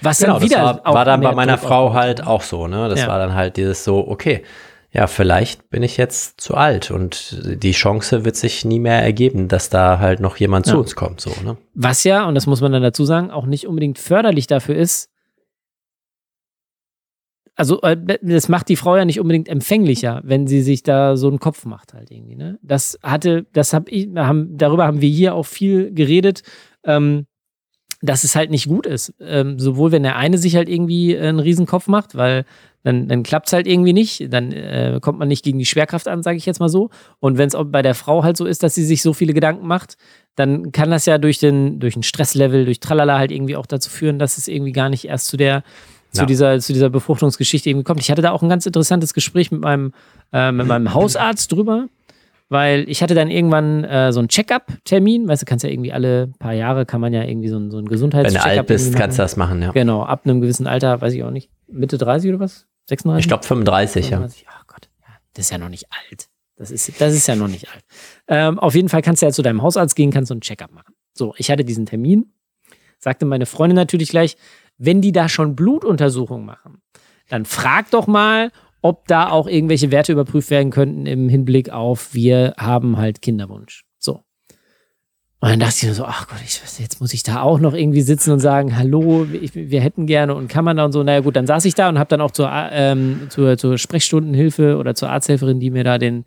[0.02, 2.88] Was genau, dann wieder das war, war dann bei meiner Frau halt auch so, ne?
[2.88, 3.08] Das ja.
[3.08, 4.42] war dann halt dieses so, okay,
[4.90, 9.48] ja, vielleicht bin ich jetzt zu alt und die Chance wird sich nie mehr ergeben,
[9.48, 10.72] dass da halt noch jemand ja.
[10.72, 11.58] zu uns kommt, so, ne?
[11.74, 15.10] Was ja, und das muss man dann dazu sagen, auch nicht unbedingt förderlich dafür ist.
[17.54, 21.28] Also, äh, das macht die Frau ja nicht unbedingt empfänglicher, wenn sie sich da so
[21.28, 22.58] einen Kopf macht, halt irgendwie, ne?
[22.62, 26.42] Das hatte, das hab ich, haben, darüber haben wir hier auch viel geredet.
[26.84, 27.26] Ähm,
[28.00, 29.14] dass es halt nicht gut ist.
[29.20, 32.44] Ähm, sowohl wenn der eine sich halt irgendwie einen Riesenkopf macht, weil
[32.84, 36.08] dann, dann klappt es halt irgendwie nicht, dann äh, kommt man nicht gegen die Schwerkraft
[36.08, 36.90] an, sage ich jetzt mal so.
[37.20, 39.66] Und wenn es bei der Frau halt so ist, dass sie sich so viele Gedanken
[39.66, 39.96] macht,
[40.36, 43.90] dann kann das ja durch den, durch ein Stresslevel, durch Tralala halt irgendwie auch dazu
[43.90, 45.64] führen, dass es irgendwie gar nicht erst zu der,
[46.12, 46.26] zu, ja.
[46.26, 48.00] dieser, zu dieser Befruchtungsgeschichte irgendwie kommt.
[48.00, 49.92] Ich hatte da auch ein ganz interessantes Gespräch mit meinem,
[50.32, 51.88] äh, mit meinem Hausarzt drüber
[52.48, 56.28] weil ich hatte dann irgendwann äh, so einen Check-up-Termin, weißt du, kannst ja irgendwie alle
[56.38, 58.96] paar Jahre kann man ja irgendwie so, einen, so einen Gesundheitscheck-up Wenn du alt bist,
[58.96, 59.72] kannst du das machen, ja.
[59.72, 62.66] Genau, ab einem gewissen Alter, weiß ich auch nicht, Mitte 30 oder was?
[62.86, 63.24] 36?
[63.24, 64.48] Ich glaube 35, 35, ja.
[64.52, 64.88] Ach Gott,
[65.34, 66.28] das ist ja noch nicht alt.
[66.56, 67.84] Das ist, das ist ja noch nicht alt.
[68.26, 70.72] Ähm, auf jeden Fall kannst du ja zu deinem Hausarzt gehen, kannst so einen Check-up
[70.72, 70.94] machen.
[71.14, 72.32] So, ich hatte diesen Termin,
[72.98, 74.36] sagte meine Freundin natürlich gleich,
[74.76, 76.82] wenn die da schon Blutuntersuchungen machen,
[77.28, 78.50] dann frag doch mal,
[78.80, 83.84] ob da auch irgendwelche Werte überprüft werden könnten im Hinblick auf, wir haben halt Kinderwunsch.
[85.40, 87.72] Und dann dachte ich mir so, ach Gott, ich, jetzt muss ich da auch noch
[87.72, 91.04] irgendwie sitzen und sagen, hallo, ich, wir hätten gerne und kann man da und so.
[91.04, 94.76] Naja gut, dann saß ich da und habe dann auch zur, ähm, zur, zur Sprechstundenhilfe
[94.78, 96.24] oder zur Arzthelferin, die mir da den,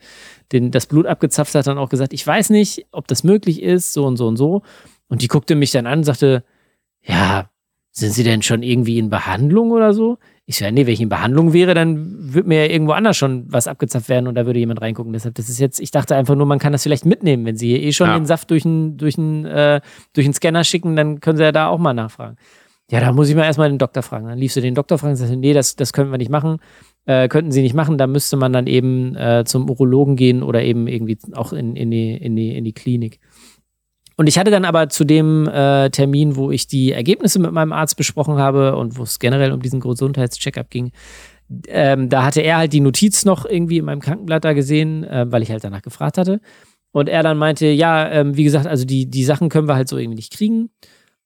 [0.53, 3.91] den, das Blut abgezapft hat, dann auch gesagt, ich weiß nicht, ob das möglich ist,
[3.91, 4.61] so und so und so.
[5.09, 6.45] Und die guckte mich dann an und sagte,
[7.01, 7.49] ja,
[7.91, 10.19] sind Sie denn schon irgendwie in Behandlung oder so?
[10.51, 13.15] Ich so, ja, nee, wenn ich in Behandlung wäre, dann würde mir ja irgendwo anders
[13.15, 15.13] schon was abgezapft werden und da würde jemand reingucken.
[15.13, 17.45] Deshalb, das ist jetzt, ich dachte einfach nur, man kann das vielleicht mitnehmen.
[17.45, 18.19] Wenn sie hier eh schon ja.
[18.19, 19.79] den Saft durch einen durch äh,
[20.11, 22.35] durch Scanner schicken, dann können sie ja da auch mal nachfragen.
[22.89, 24.27] Ja, da muss ich mal erstmal den Doktor fragen.
[24.27, 26.57] Dann lief sie den Doktor fragen und sagte, nee, das, das können wir nicht machen.
[27.05, 30.61] Äh, könnten sie nicht machen, da müsste man dann eben äh, zum Urologen gehen oder
[30.61, 33.21] eben irgendwie auch in, in, die, in, die, in die Klinik.
[34.21, 37.73] Und ich hatte dann aber zu dem äh, Termin, wo ich die Ergebnisse mit meinem
[37.73, 40.91] Arzt besprochen habe und wo es generell um diesen Gesundheitscheckup ging,
[41.67, 45.25] ähm, da hatte er halt die Notiz noch irgendwie in meinem Krankenblatt da gesehen, äh,
[45.31, 46.39] weil ich halt danach gefragt hatte.
[46.91, 49.87] Und er dann meinte, ja, ähm, wie gesagt, also die, die Sachen können wir halt
[49.87, 50.69] so irgendwie nicht kriegen.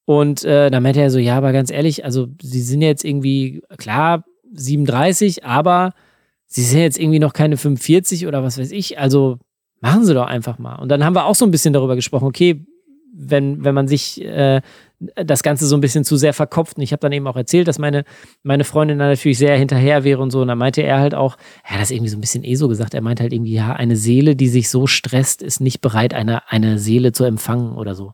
[0.05, 3.61] Und äh, dann meinte er so, ja, aber ganz ehrlich, also sie sind jetzt irgendwie,
[3.75, 5.91] klar, 37, aber
[6.47, 8.97] sie sind jetzt irgendwie noch keine 45 oder was weiß ich.
[8.97, 9.39] Also
[9.81, 10.75] machen sie doch einfach mal.
[10.75, 12.65] Und dann haben wir auch so ein bisschen darüber gesprochen, okay,
[13.17, 14.61] wenn, wenn man sich äh,
[15.15, 16.77] das Ganze so ein bisschen zu sehr verkopft.
[16.77, 18.03] Und ich habe dann eben auch erzählt, dass meine,
[18.43, 20.41] meine Freundin da natürlich sehr hinterher wäre und so.
[20.41, 22.67] Und dann meinte er halt auch, er hat das irgendwie so ein bisschen eh so
[22.67, 26.13] gesagt, er meinte halt irgendwie, ja, eine Seele, die sich so stresst, ist nicht bereit,
[26.13, 28.13] eine, eine Seele zu empfangen oder so.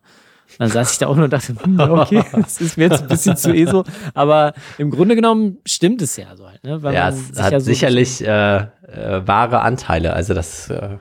[0.57, 3.07] Dann saß ich da auch nur und dachte, hm, okay, das ist mir jetzt ein
[3.07, 3.83] bisschen zu eh so.
[4.13, 6.63] Aber im Grunde genommen stimmt es ja so halt.
[6.63, 6.83] Ne?
[6.83, 8.67] Weil ja, es hat ja so sicherlich äh, äh,
[9.25, 10.13] wahre Anteile.
[10.13, 10.97] Also das äh,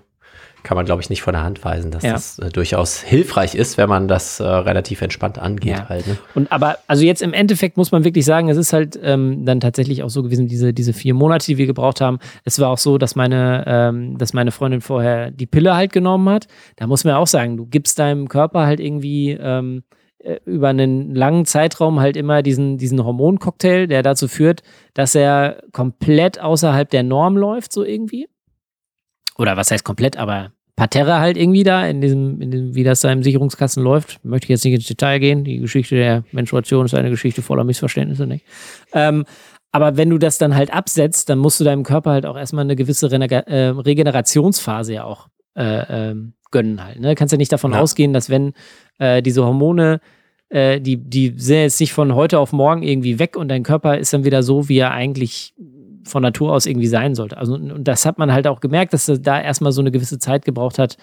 [0.63, 2.13] kann man, glaube ich, nicht von der Hand weisen, dass ja.
[2.13, 5.89] das äh, durchaus hilfreich ist, wenn man das äh, relativ entspannt angeht ja.
[5.89, 6.07] halt.
[6.07, 6.19] Ne?
[6.35, 9.61] Und aber, also jetzt im Endeffekt muss man wirklich sagen, es ist halt ähm, dann
[9.61, 12.19] tatsächlich auch so gewesen, diese, diese vier Monate, die wir gebraucht haben.
[12.45, 16.29] Es war auch so, dass meine, ähm, dass meine Freundin vorher die Pille halt genommen
[16.29, 16.47] hat.
[16.77, 19.83] Da muss man auch sagen, du gibst deinem Körper halt irgendwie ähm,
[20.19, 25.63] äh, über einen langen Zeitraum halt immer diesen, diesen Hormoncocktail, der dazu führt, dass er
[25.73, 28.29] komplett außerhalb der Norm läuft, so irgendwie
[29.41, 33.01] oder was heißt komplett, aber Parterre halt irgendwie da, in diesem, in dem, wie das
[33.01, 34.25] da im Sicherungskasten läuft.
[34.25, 35.45] Möchte ich jetzt nicht ins Detail gehen.
[35.45, 38.47] Die Geschichte der Menstruation ist eine Geschichte voller Missverständnisse, nicht?
[38.95, 39.25] Ähm,
[39.73, 42.65] aber wenn du das dann halt absetzt, dann musst du deinem Körper halt auch erstmal
[42.65, 46.17] eine gewisse Rene äh, Regenerationsphase ja auch äh, äh,
[46.51, 47.01] gönnen halt.
[47.01, 47.15] Ne?
[47.15, 47.81] Kannst ja nicht davon ja.
[47.81, 48.53] ausgehen, dass wenn
[48.99, 50.01] äh, diese Hormone,
[50.49, 53.99] äh, die, die sind jetzt nicht von heute auf morgen irgendwie weg und dein Körper
[53.99, 55.55] ist dann wieder so, wie er eigentlich
[56.05, 57.37] von Natur aus irgendwie sein sollte.
[57.37, 60.19] Also, und das hat man halt auch gemerkt, dass es da erstmal so eine gewisse
[60.19, 60.97] Zeit gebraucht hat,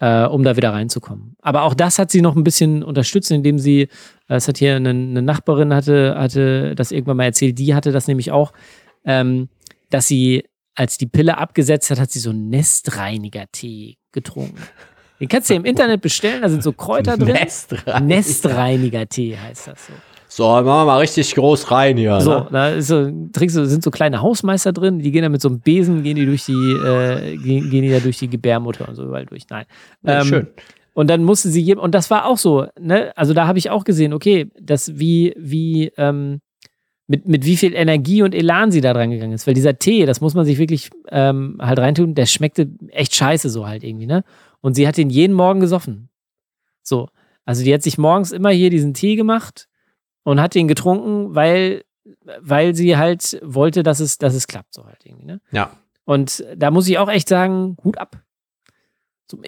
[0.00, 1.36] äh, um da wieder reinzukommen.
[1.40, 3.88] Aber auch das hat sie noch ein bisschen unterstützt, indem sie, äh,
[4.28, 8.08] es hat hier eine, eine, Nachbarin hatte, hatte das irgendwann mal erzählt, die hatte das
[8.08, 8.52] nämlich auch,
[9.04, 9.48] ähm,
[9.90, 14.60] dass sie, als die Pille abgesetzt hat, hat sie so Nestreiniger-Tee getrunken.
[15.20, 17.34] Den kannst du ja im Internet bestellen, da sind so Kräuter drin.
[17.34, 18.00] Nestreiniger.
[18.00, 19.92] Nestreiniger-Tee heißt das so.
[20.32, 22.20] So, machen wir mal richtig groß rein hier.
[22.20, 22.48] So, ne?
[22.52, 25.48] da ist so, trinkst du, sind so kleine Hausmeister drin, die gehen da mit so
[25.48, 28.94] einem Besen, gehen die durch die, äh, gehen, gehen die da durch die Gebärmutter und
[28.94, 29.42] so überall durch.
[29.50, 29.64] Nein.
[30.04, 30.46] Ja, ähm, schön.
[30.94, 33.12] Und dann musste sie, und das war auch so, ne?
[33.16, 36.40] Also da habe ich auch gesehen, okay, das wie, wie, ähm,
[37.08, 39.48] mit, mit wie viel Energie und Elan sie da dran gegangen ist.
[39.48, 43.50] Weil dieser Tee, das muss man sich wirklich ähm, halt reintun, der schmeckte echt scheiße
[43.50, 44.22] so halt irgendwie, ne?
[44.60, 46.08] Und sie hat den jeden Morgen gesoffen.
[46.84, 47.08] So.
[47.44, 49.66] Also die hat sich morgens immer hier diesen Tee gemacht,
[50.22, 51.84] und hat den getrunken, weil,
[52.40, 55.26] weil sie halt wollte, dass es, dass es klappt, so halt irgendwie.
[55.26, 55.40] Ne?
[55.50, 55.70] Ja.
[56.04, 58.22] Und da muss ich auch echt sagen, Hut ab.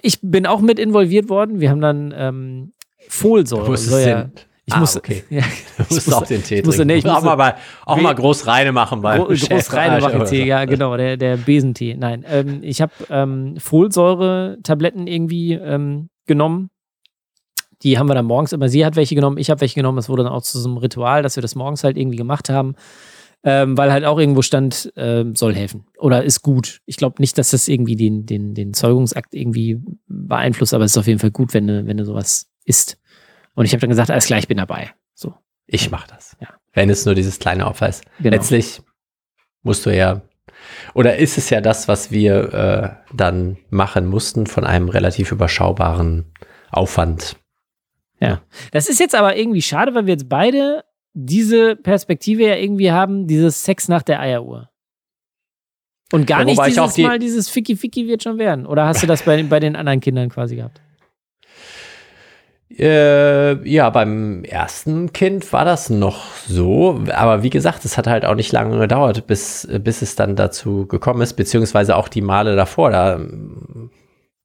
[0.01, 1.59] Ich bin auch mit involviert worden.
[1.59, 2.73] Wir haben dann ähm,
[3.09, 3.73] Folsäure.
[3.73, 4.29] Ist es ja,
[4.65, 5.23] ich ah, muss, okay.
[5.29, 5.43] Ja,
[5.77, 6.87] du musst auch den Tee musste, trinken.
[6.87, 7.55] Nee, ich musste, auch, mal,
[7.85, 11.35] auch mal groß reine machen beim Gro Groß reine machen Tee, ja genau, der, der
[11.35, 11.95] Besentee.
[11.95, 16.69] Nein, ähm, ich habe ähm, Folsäure-Tabletten irgendwie ähm, genommen
[17.83, 19.97] die haben wir dann morgens immer, sie hat welche genommen, ich habe welche genommen.
[19.97, 22.49] Es wurde dann auch zu so einem Ritual, dass wir das morgens halt irgendwie gemacht
[22.49, 22.75] haben.
[23.45, 26.79] Ähm, weil halt auch irgendwo stand, äh, soll helfen oder ist gut.
[26.85, 30.97] Ich glaube nicht, dass das irgendwie den, den, den Zeugungsakt irgendwie beeinflusst, aber es ist
[30.97, 32.97] auf jeden Fall gut, wenn du, wenn du sowas isst.
[33.53, 34.91] Und ich habe dann gesagt, alles klar, ich bin dabei.
[35.13, 35.33] So.
[35.67, 36.37] Ich mache das.
[36.39, 36.47] Ja.
[36.71, 38.05] Wenn es nur dieses kleine Opfer ist.
[38.19, 38.29] Genau.
[38.33, 38.81] Letztlich
[39.61, 40.21] musst du ja,
[40.93, 46.31] oder ist es ja das, was wir äh, dann machen mussten von einem relativ überschaubaren
[46.71, 47.35] Aufwand
[48.27, 48.41] ja.
[48.71, 50.83] Das ist jetzt aber irgendwie schade, weil wir jetzt beide
[51.13, 54.69] diese Perspektive ja irgendwie haben, dieses Sex nach der Eieruhr.
[56.11, 58.65] Und gar ja, nicht dieses die Mal dieses Ficky Ficky wird schon werden.
[58.65, 60.79] Oder hast du das bei, bei den anderen Kindern quasi gehabt?
[62.77, 67.03] Äh, ja, beim ersten Kind war das noch so.
[67.11, 70.87] Aber wie gesagt, es hat halt auch nicht lange gedauert, bis, bis es dann dazu
[70.87, 72.89] gekommen ist, beziehungsweise auch die Male davor.
[72.91, 73.19] Da,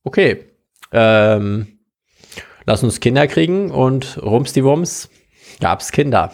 [0.05, 0.45] okay.
[0.93, 1.78] Ähm,
[2.69, 5.09] lass uns Kinder kriegen und rums die Wums
[5.59, 6.33] gab's Kinder.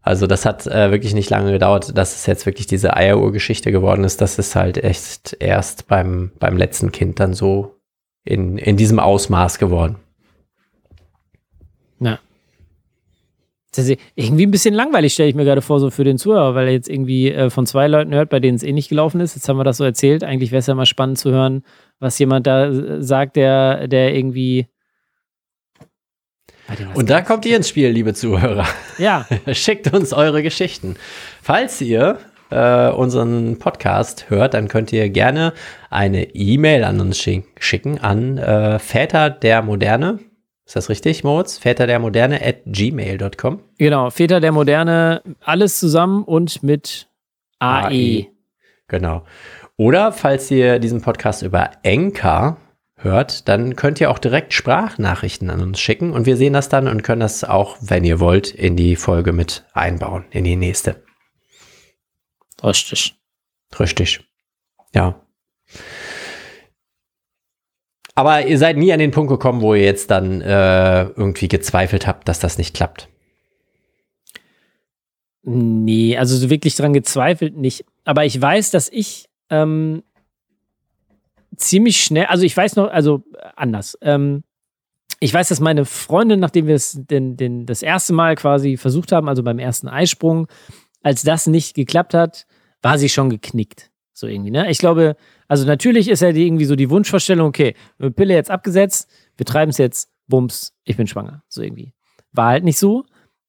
[0.00, 4.04] Also das hat äh, wirklich nicht lange gedauert, dass es jetzt wirklich diese Eieruhr-Geschichte geworden
[4.04, 4.20] ist.
[4.20, 7.76] Das ist halt echt erst beim, beim letzten Kind dann so
[8.24, 9.96] in, in diesem Ausmaß geworden.
[12.00, 12.18] Ja.
[13.74, 16.54] Das ist irgendwie ein bisschen langweilig, stelle ich mir gerade vor, so für den Zuhörer,
[16.54, 19.20] weil er jetzt irgendwie äh, von zwei Leuten hört, bei denen es eh nicht gelaufen
[19.20, 19.34] ist.
[19.34, 20.24] Jetzt haben wir das so erzählt.
[20.24, 21.64] Eigentlich wäre es ja mal spannend zu hören,
[22.04, 24.68] was jemand da äh, sagt, der, der irgendwie.
[26.94, 28.66] Und da kommt ihr ins Spiel, liebe Zuhörer.
[28.98, 29.26] Ja.
[29.52, 30.96] Schickt uns eure Geschichten.
[31.42, 32.18] Falls ihr
[32.50, 35.52] äh, unseren Podcast hört, dann könnt ihr gerne
[35.90, 40.20] eine E-Mail an uns schicken an äh, Väter der Moderne
[40.66, 41.58] ist das richtig, Moritz?
[41.58, 43.60] Väter der Moderne at gmail.com.
[43.78, 47.08] Genau, Väter der Moderne, alles zusammen und mit
[47.58, 47.86] AE.
[47.86, 48.26] AE.
[48.88, 49.24] Genau.
[49.76, 52.58] Oder falls ihr diesen Podcast über Enka
[52.96, 56.86] hört, dann könnt ihr auch direkt Sprachnachrichten an uns schicken und wir sehen das dann
[56.86, 61.02] und können das auch, wenn ihr wollt, in die Folge mit einbauen, in die nächste.
[62.62, 63.16] Richtig.
[63.78, 64.20] Richtig.
[64.94, 65.20] Ja.
[68.14, 72.06] Aber ihr seid nie an den Punkt gekommen, wo ihr jetzt dann äh, irgendwie gezweifelt
[72.06, 73.08] habt, dass das nicht klappt.
[75.42, 77.84] Nee, also so wirklich dran gezweifelt nicht.
[78.04, 79.28] Aber ich weiß, dass ich
[79.62, 80.02] ähm,
[81.56, 83.22] ziemlich schnell, also ich weiß noch, also
[83.56, 83.98] anders.
[84.00, 84.44] Ähm,
[85.20, 89.12] ich weiß, dass meine Freundin, nachdem wir es den, den, das erste Mal quasi versucht
[89.12, 90.48] haben, also beim ersten Eisprung,
[91.02, 92.46] als das nicht geklappt hat,
[92.82, 93.90] war sie schon geknickt.
[94.12, 94.70] So irgendwie, ne?
[94.70, 95.16] Ich glaube,
[95.48, 97.74] also natürlich ist ja die, irgendwie so die Wunschvorstellung, okay,
[98.16, 101.42] Pille jetzt abgesetzt, wir treiben es jetzt, bums, ich bin schwanger.
[101.48, 101.94] So irgendwie.
[102.32, 103.04] War halt nicht so.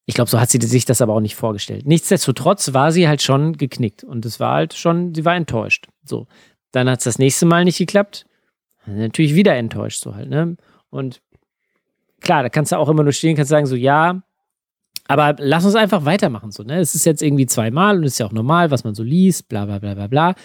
[0.05, 1.87] Ich glaube, so hat sie sich das aber auch nicht vorgestellt.
[1.87, 5.87] Nichtsdestotrotz war sie halt schon geknickt und es war halt schon, sie war enttäuscht.
[6.03, 6.27] So.
[6.71, 8.25] Dann hat es das nächste Mal nicht geklappt.
[8.85, 10.57] Natürlich wieder enttäuscht, so halt, ne?
[10.91, 11.21] Und
[12.21, 14.21] klar, da kannst du auch immer nur stehen, kannst sagen, so, ja,
[15.07, 16.79] aber lass uns einfach weitermachen, so, ne?
[16.79, 19.65] Es ist jetzt irgendwie zweimal und ist ja auch normal, was man so liest, bla,
[19.65, 20.35] bla, bla, bla, bla.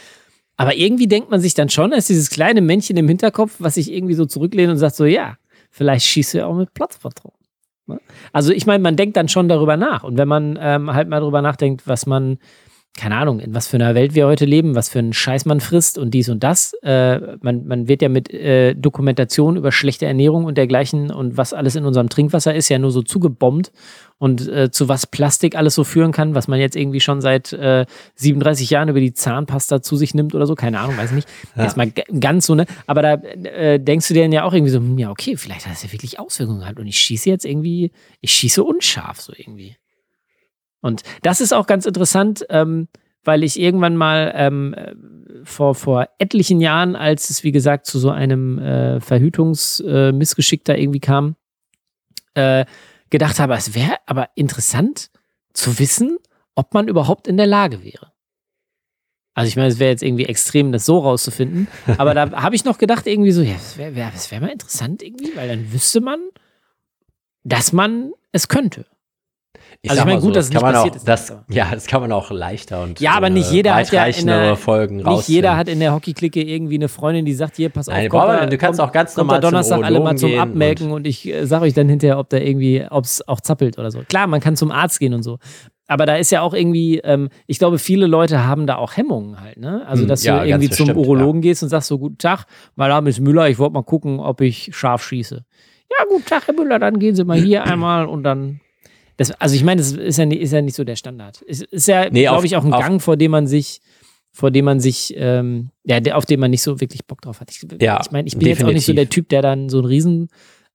[0.57, 3.93] Aber irgendwie denkt man sich dann schon, dass dieses kleine Männchen im Hinterkopf, was sich
[3.93, 5.37] irgendwie so zurücklehnt und sagt, so, ja,
[5.71, 7.40] vielleicht schießt du ja auch mit Platzvertrauen.
[8.33, 10.05] Also ich meine, man denkt dann schon darüber nach.
[10.05, 12.39] Und wenn man ähm, halt mal darüber nachdenkt, was man,
[12.99, 15.61] keine Ahnung, in was für einer Welt wir heute leben, was für einen Scheiß man
[15.61, 16.75] frisst und dies und das.
[16.83, 21.53] Äh, man, man wird ja mit äh, Dokumentation über schlechte Ernährung und dergleichen und was
[21.53, 23.71] alles in unserem Trinkwasser ist, ja nur so zugebombt
[24.19, 27.53] und äh, zu was Plastik alles so führen kann, was man jetzt irgendwie schon seit
[27.53, 31.29] äh, 37 Jahren über die Zahnpasta zu sich nimmt oder so, keine Ahnung, weiß nicht.
[31.57, 31.65] Ja.
[31.65, 32.67] Erstmal ganz so, ne?
[32.87, 35.65] Aber da äh, denkst du dir dann ja auch irgendwie so, hm, ja, okay, vielleicht
[35.65, 39.33] hat das ja wirklich Auswirkungen gehabt und ich schieße jetzt irgendwie, ich schieße unscharf so
[39.35, 39.77] irgendwie.
[40.81, 42.89] Und das ist auch ganz interessant, ähm,
[43.23, 44.75] weil ich irgendwann mal ähm,
[45.45, 50.75] vor, vor etlichen Jahren, als es wie gesagt zu so einem äh, Verhütungsmissgeschick äh, da
[50.75, 51.37] irgendwie kam,
[52.35, 52.65] äh,
[53.11, 55.11] gedacht habe, es wäre aber interessant
[55.53, 56.19] zu wissen,
[56.55, 58.13] ob man überhaupt in der Lage wäre.
[59.35, 61.69] Also ich meine, es wäre jetzt irgendwie extrem, das so rauszufinden.
[61.99, 65.03] Aber da habe ich noch gedacht, irgendwie so, ja, es wäre wär, wär mal interessant
[65.03, 66.21] irgendwie, weil dann wüsste man,
[67.45, 68.87] dass man es könnte.
[69.83, 71.09] Ich also ich meine, gut, so, dass es nicht passiert auch, ist.
[71.09, 74.27] Das, ja, das kann man auch leichter und ja, aber nicht jeder hat ja in
[74.27, 77.89] der, Folgen Nicht jeder hat in der Hockey-Clique irgendwie eine Freundin, die sagt, hier, pass
[77.89, 81.07] auf, Nein, da, du kannst auch ganz normal Donnerstag alle mal zum Abmelken und, und
[81.07, 84.03] ich äh, sage euch dann hinterher, ob da irgendwie, ob es auch zappelt oder so.
[84.07, 85.39] Klar, man kann zum Arzt gehen und so.
[85.87, 89.41] Aber da ist ja auch irgendwie, ähm, ich glaube, viele Leute haben da auch Hemmungen
[89.41, 89.87] halt, ne?
[89.87, 91.49] Also, hm, dass ja, du irgendwie zum bestimmt, Urologen ja.
[91.49, 92.45] gehst und sagst so, guten Tag,
[92.77, 95.37] mein Name ist Müller, ich wollte mal gucken, ob ich scharf schieße.
[95.91, 98.61] Ja, guten Tag, Herr Müller, dann gehen Sie mal hier einmal und dann
[99.21, 101.45] das, also ich meine, das ist ja, nicht, ist ja nicht so der Standard.
[101.47, 103.83] Es ist ja, nee, glaube ich, auch ein Gang, vor dem man sich,
[104.33, 107.51] vor dem man sich, ähm, ja, auf den man nicht so wirklich Bock drauf hat.
[107.51, 108.61] Ich, ja, ich meine, ich bin definitiv.
[108.61, 110.31] jetzt auch nicht so der Typ, der dann so ein riesen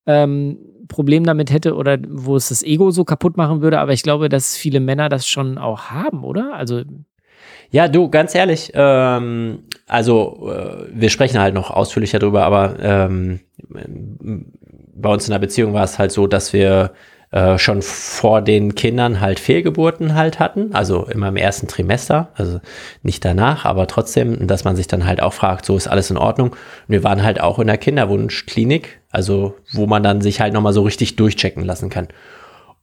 [0.06, 4.04] ähm, Problem damit hätte oder wo es das Ego so kaputt machen würde, aber ich
[4.04, 6.54] glaube, dass viele Männer das schon auch haben, oder?
[6.54, 6.84] Also
[7.72, 13.40] ja, du, ganz ehrlich, ähm, also äh, wir sprechen halt noch ausführlicher drüber, aber ähm,
[14.94, 16.92] bei uns in der Beziehung war es halt so, dass wir
[17.36, 22.62] äh, schon vor den Kindern halt Fehlgeburten halt hatten, also immer im ersten Trimester, also
[23.04, 26.16] nicht danach, aber trotzdem, dass man sich dann halt auch fragt, so ist alles in
[26.16, 26.52] Ordnung.
[26.52, 30.72] Und wir waren halt auch in der Kinderwunschklinik, also wo man dann sich halt nochmal
[30.72, 32.08] so richtig durchchecken lassen kann.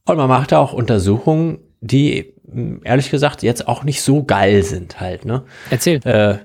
[0.05, 2.35] Und man macht auch Untersuchungen, die
[2.85, 5.45] ehrlich gesagt jetzt auch nicht so geil sind halt, ne?
[5.71, 5.99] Erzähl.
[6.05, 6.37] Äh,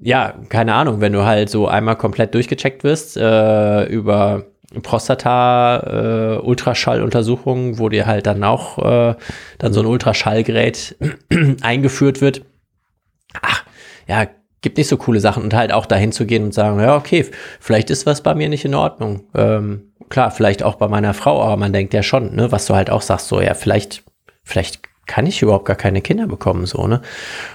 [0.00, 4.46] ja, keine Ahnung, wenn du halt so einmal komplett durchgecheckt wirst äh, über
[4.82, 9.14] Prostata-Ultraschalluntersuchungen, äh, wo dir halt dann auch äh,
[9.58, 10.96] dann so ein Ultraschallgerät
[11.62, 12.42] eingeführt wird.
[13.40, 13.64] Ach,
[14.06, 14.26] ja,
[14.64, 17.26] gibt nicht so coole Sachen und halt auch dahin zu gehen und sagen, ja, okay,
[17.60, 19.24] vielleicht ist was bei mir nicht in Ordnung.
[19.34, 22.74] Ähm, klar, vielleicht auch bei meiner Frau, aber man denkt ja schon, ne, was du
[22.74, 24.02] halt auch sagst, so, ja, vielleicht,
[24.42, 27.02] vielleicht kann ich überhaupt gar keine Kinder bekommen, so, ne?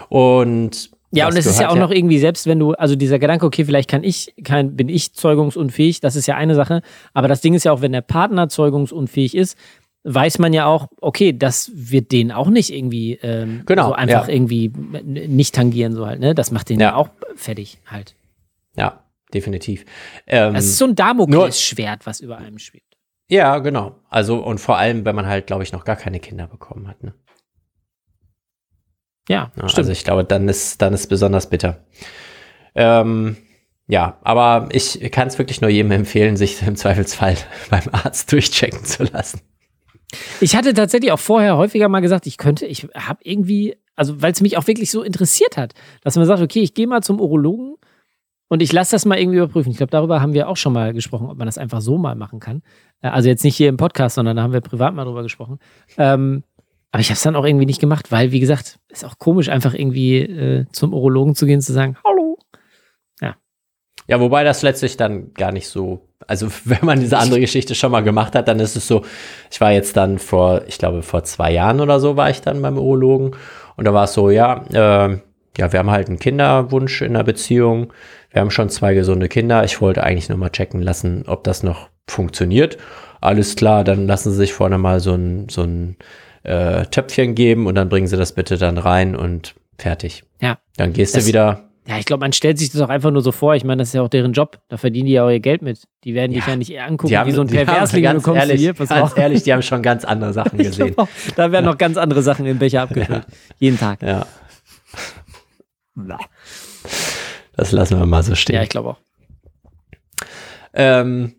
[0.08, 1.82] Und ja, und es ist ja auch ja.
[1.82, 5.14] noch irgendwie, selbst wenn du, also dieser Gedanke, okay, vielleicht kann ich, kann, bin ich
[5.14, 6.82] zeugungsunfähig, das ist ja eine Sache.
[7.14, 9.58] Aber das Ding ist ja auch, wenn der Partner zeugungsunfähig ist,
[10.04, 14.28] weiß man ja auch, okay, das wird den auch nicht irgendwie ähm, genau, so einfach
[14.28, 14.34] ja.
[14.34, 14.72] irgendwie
[15.04, 16.36] nicht tangieren, so halt, ne?
[16.36, 18.16] Das macht den ja, ja auch fertig halt.
[18.78, 19.04] Ja,
[19.34, 19.86] definitiv.
[20.26, 22.98] Ähm, das ist so ein Damoklesschwert, was über einem schwebt.
[23.30, 23.96] Ja, genau.
[24.10, 27.04] Also, und vor allem, wenn man halt, glaube ich, noch gar keine Kinder bekommen hat,
[27.04, 27.14] ne?
[29.30, 31.78] Ja, ja Also ich glaube, dann ist, dann ist besonders bitter.
[32.76, 33.38] Ähm,
[33.88, 37.38] ja, aber ich kann es wirklich nur jedem empfehlen, sich im Zweifelsfall
[37.70, 39.40] beim Arzt durchchecken zu lassen.
[40.42, 44.32] Ich hatte tatsächlich auch vorher häufiger mal gesagt, ich könnte, ich habe irgendwie, also weil
[44.32, 47.20] es mich auch wirklich so interessiert hat, dass man sagt, okay, ich gehe mal zum
[47.22, 47.76] Urologen
[48.52, 49.72] Und ich lasse das mal irgendwie überprüfen.
[49.72, 52.16] Ich glaube, darüber haben wir auch schon mal gesprochen, ob man das einfach so mal
[52.16, 52.64] machen kann.
[53.02, 55.60] Äh, Also jetzt nicht hier im Podcast, sondern da haben wir privat mal drüber gesprochen.
[55.98, 56.44] Ähm,
[56.92, 59.50] aber ich habe es dann auch irgendwie nicht gemacht, weil, wie gesagt, ist auch komisch,
[59.50, 62.30] einfach irgendwie äh, zum Urologen zu gehen zu sagen, hallo.
[64.10, 67.92] Ja, wobei das letztlich dann gar nicht so, also wenn man diese andere Geschichte schon
[67.92, 69.04] mal gemacht hat, dann ist es so,
[69.52, 72.62] ich war jetzt dann vor, ich glaube vor zwei Jahren oder so war ich dann
[72.62, 73.36] beim Urologen
[73.78, 75.20] und da war es so, ja, äh,
[75.58, 77.94] ja, wir haben halt einen Kinderwunsch in der Beziehung,
[78.32, 81.62] wir haben schon zwei gesunde Kinder, ich wollte eigentlich nur mal checken lassen, ob das
[81.62, 82.78] noch funktioniert.
[83.22, 85.98] Alles klar, dann lassen Sie sich vorne mal so ein, so ein
[86.44, 90.24] äh, Töpfchen geben und dann bringen Sie das bitte dann rein und fertig.
[90.42, 90.58] Ja.
[90.78, 93.22] Dann gehst Das- du wieder Ja, ich glaube, man stellt sich das auch einfach nur
[93.24, 93.56] so vor.
[93.56, 94.60] Ich meine, das ist ja auch deren Job.
[94.68, 95.82] Da verdienen die ja auch ihr Geld mit.
[96.04, 96.50] Die werden dich Ja.
[96.52, 98.04] ja nicht eher angucken haben, wie so ein Perversling.
[98.04, 99.18] ganz Du ehrlich, hier, ganz auf.
[99.18, 100.94] ehrlich, die haben schon ganz andere Sachen gesehen.
[100.94, 103.26] glaub da werden noch ganz andere Sachen im Becher abgefüllt.
[103.58, 104.04] Jeden Tag.
[104.04, 104.28] Ja.
[107.56, 108.56] Das lassen wir mal so stehen.
[108.56, 108.98] Ja, ich glaube auch.
[110.74, 111.34] ähm,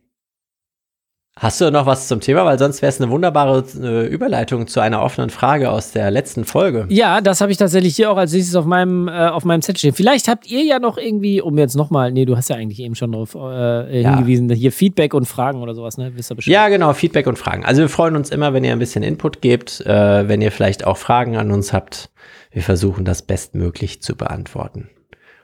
[1.42, 2.44] hast du noch was zum Thema?
[2.44, 6.44] Weil sonst wäre es eine wunderbare äh, Überleitung zu einer offenen Frage aus der letzten
[6.44, 6.86] Folge.
[6.90, 9.78] Ja, das habe ich tatsächlich hier auch als nächstes auf meinem, äh, auf meinem Zettel
[9.78, 9.94] stehen.
[9.94, 12.94] Vielleicht habt ihr ja noch irgendwie, um jetzt nochmal, nee, du hast ja eigentlich eben
[12.94, 14.14] schon darauf äh, Ja.
[14.16, 16.12] hingewiesen, hier Feedback und Fragen oder sowas, ne?
[16.14, 16.52] Wisst ihr Bescheid?
[16.52, 17.64] Ja, genau, Feedback und Fragen.
[17.64, 20.86] Also wir freuen uns immer, wenn ihr ein bisschen Input gebt, äh, wenn ihr vielleicht
[20.86, 22.10] auch Fragen an uns habt.
[22.52, 24.90] Wir versuchen das bestmöglich zu beantworten.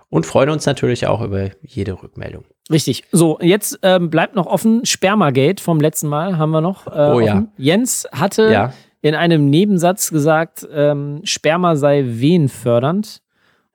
[0.09, 2.45] Und freuen uns natürlich auch über jede Rückmeldung.
[2.71, 3.05] Richtig.
[3.13, 4.85] So, jetzt ähm, bleibt noch offen.
[4.87, 6.87] Spermagate vom letzten Mal haben wir noch.
[6.87, 7.33] Äh, Oh ja.
[7.33, 7.49] offen.
[7.57, 8.73] Jens hatte Ja.
[9.03, 13.21] in einem Nebensatz gesagt, ähm, Sperma sei wehenfördernd.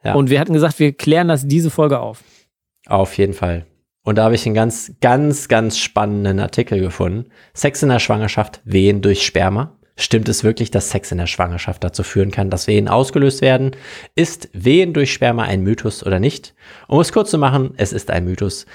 [0.04, 0.16] Ja.
[0.16, 2.24] Und wir hatten gesagt, wir klären das diese Folge auf.
[2.88, 3.66] Auf jeden Fall.
[4.04, 7.30] Und da habe ich einen ganz, ganz, ganz spannenden Artikel gefunden.
[7.54, 9.78] Sex in der Schwangerschaft, Wehen durch Sperma.
[9.98, 13.72] Stimmt es wirklich, dass Sex in der Schwangerschaft dazu führen kann, dass Wehen ausgelöst werden?
[14.16, 16.54] Ist Wehen durch Sperma ein Mythos oder nicht?
[16.88, 18.66] Um es kurz zu machen, es ist ein Mythos.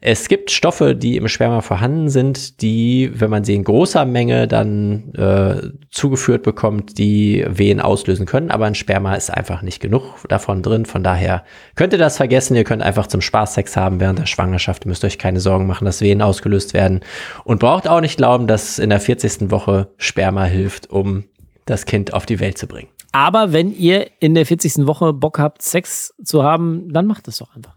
[0.00, 4.46] Es gibt Stoffe, die im Sperma vorhanden sind, die, wenn man sie in großer Menge
[4.46, 8.50] dann äh, zugeführt bekommt, die Wehen auslösen können.
[8.50, 10.86] Aber ein Sperma ist einfach nicht genug davon drin.
[10.86, 11.44] Von daher
[11.74, 12.54] könnt ihr das vergessen.
[12.54, 14.84] Ihr könnt einfach zum Spaß Sex haben während der Schwangerschaft.
[14.84, 17.00] Ihr müsst euch keine Sorgen machen, dass Wehen ausgelöst werden.
[17.44, 19.50] Und braucht auch nicht glauben, dass in der 40.
[19.50, 20.57] Woche Sperma hilft,
[20.88, 21.24] um
[21.66, 22.88] das Kind auf die Welt zu bringen.
[23.12, 24.86] Aber wenn ihr in der 40.
[24.86, 27.76] Woche Bock habt, Sex zu haben, dann macht es doch einfach.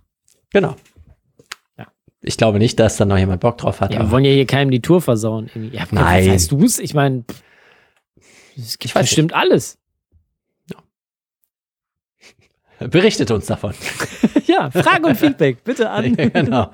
[0.51, 0.75] Genau.
[1.77, 1.87] Ja.
[2.21, 3.93] Ich glaube nicht, dass da noch jemand Bock drauf hat.
[3.93, 5.49] Ja, wir wollen ja hier keinem die Tour versauen.
[5.53, 5.75] Irgendwie.
[5.75, 6.29] Ja, Nein.
[6.29, 6.79] Weißt du es?
[6.79, 7.23] Ich meine,
[8.57, 9.77] es gibt bestimmt alles.
[12.89, 13.73] Berichtet uns davon.
[14.47, 16.15] ja, Frage und Feedback, bitte an.
[16.17, 16.71] Ja, genau.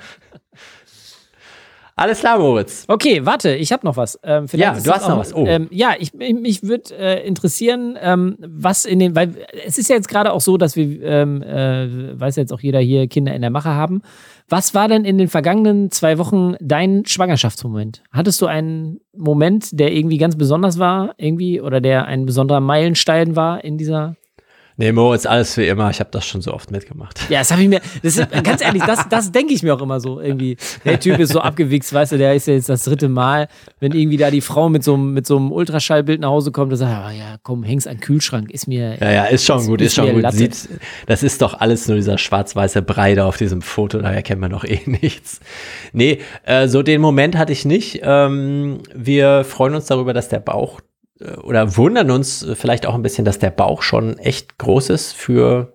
[1.99, 2.85] Alles klar, Moritz.
[2.87, 4.19] Okay, warte, ich habe noch was.
[4.21, 5.33] Ähm, Ja, du hast noch was.
[5.33, 5.45] Oh.
[5.47, 9.33] Ähm, ja, ich, ich, mich würde äh, interessieren, ähm, was in den, weil
[9.65, 12.79] es ist ja jetzt gerade auch so, dass wir, ähm, äh, weiß jetzt auch jeder
[12.79, 14.03] hier, Kinder in der Mache haben.
[14.47, 18.03] Was war denn in den vergangenen zwei Wochen dein Schwangerschaftsmoment?
[18.11, 23.35] Hattest du einen Moment, der irgendwie ganz besonders war, irgendwie, oder der ein besonderer Meilenstein
[23.35, 24.15] war in dieser
[24.79, 25.89] Nee, Moritz, alles wie immer.
[25.89, 27.19] Ich habe das schon so oft mitgemacht.
[27.29, 29.81] Ja, das habe ich mir, das ist, ganz ehrlich, das, das denke ich mir auch
[29.81, 30.55] immer so irgendwie.
[30.85, 33.47] Der Typ ist so abgewichst, weißt du, der ist ja jetzt das dritte Mal,
[33.79, 36.71] wenn irgendwie da die Frau mit so einem, mit so einem Ultraschallbild nach Hause kommt
[36.71, 39.57] und sagt, ah, ja, komm, häng's an den Kühlschrank, ist mir, Ja, ja, ist schon
[39.61, 40.21] Ist- gut, ist ist schon gut.
[40.21, 40.37] Latte.
[40.37, 40.69] Sieht,
[41.07, 44.51] das ist doch alles nur dieser schwarz-weiße Brei da auf diesem Foto, daher kennt man
[44.51, 45.39] doch eh nichts.
[45.91, 48.01] Nee, äh, so den Moment hatte ich nicht.
[48.03, 50.81] Ähm, wir freuen uns darüber, dass der Bauch
[51.43, 55.13] oder wundern uns äh, vielleicht auch ein bisschen, dass der Bauch schon echt groß ist
[55.13, 55.73] für,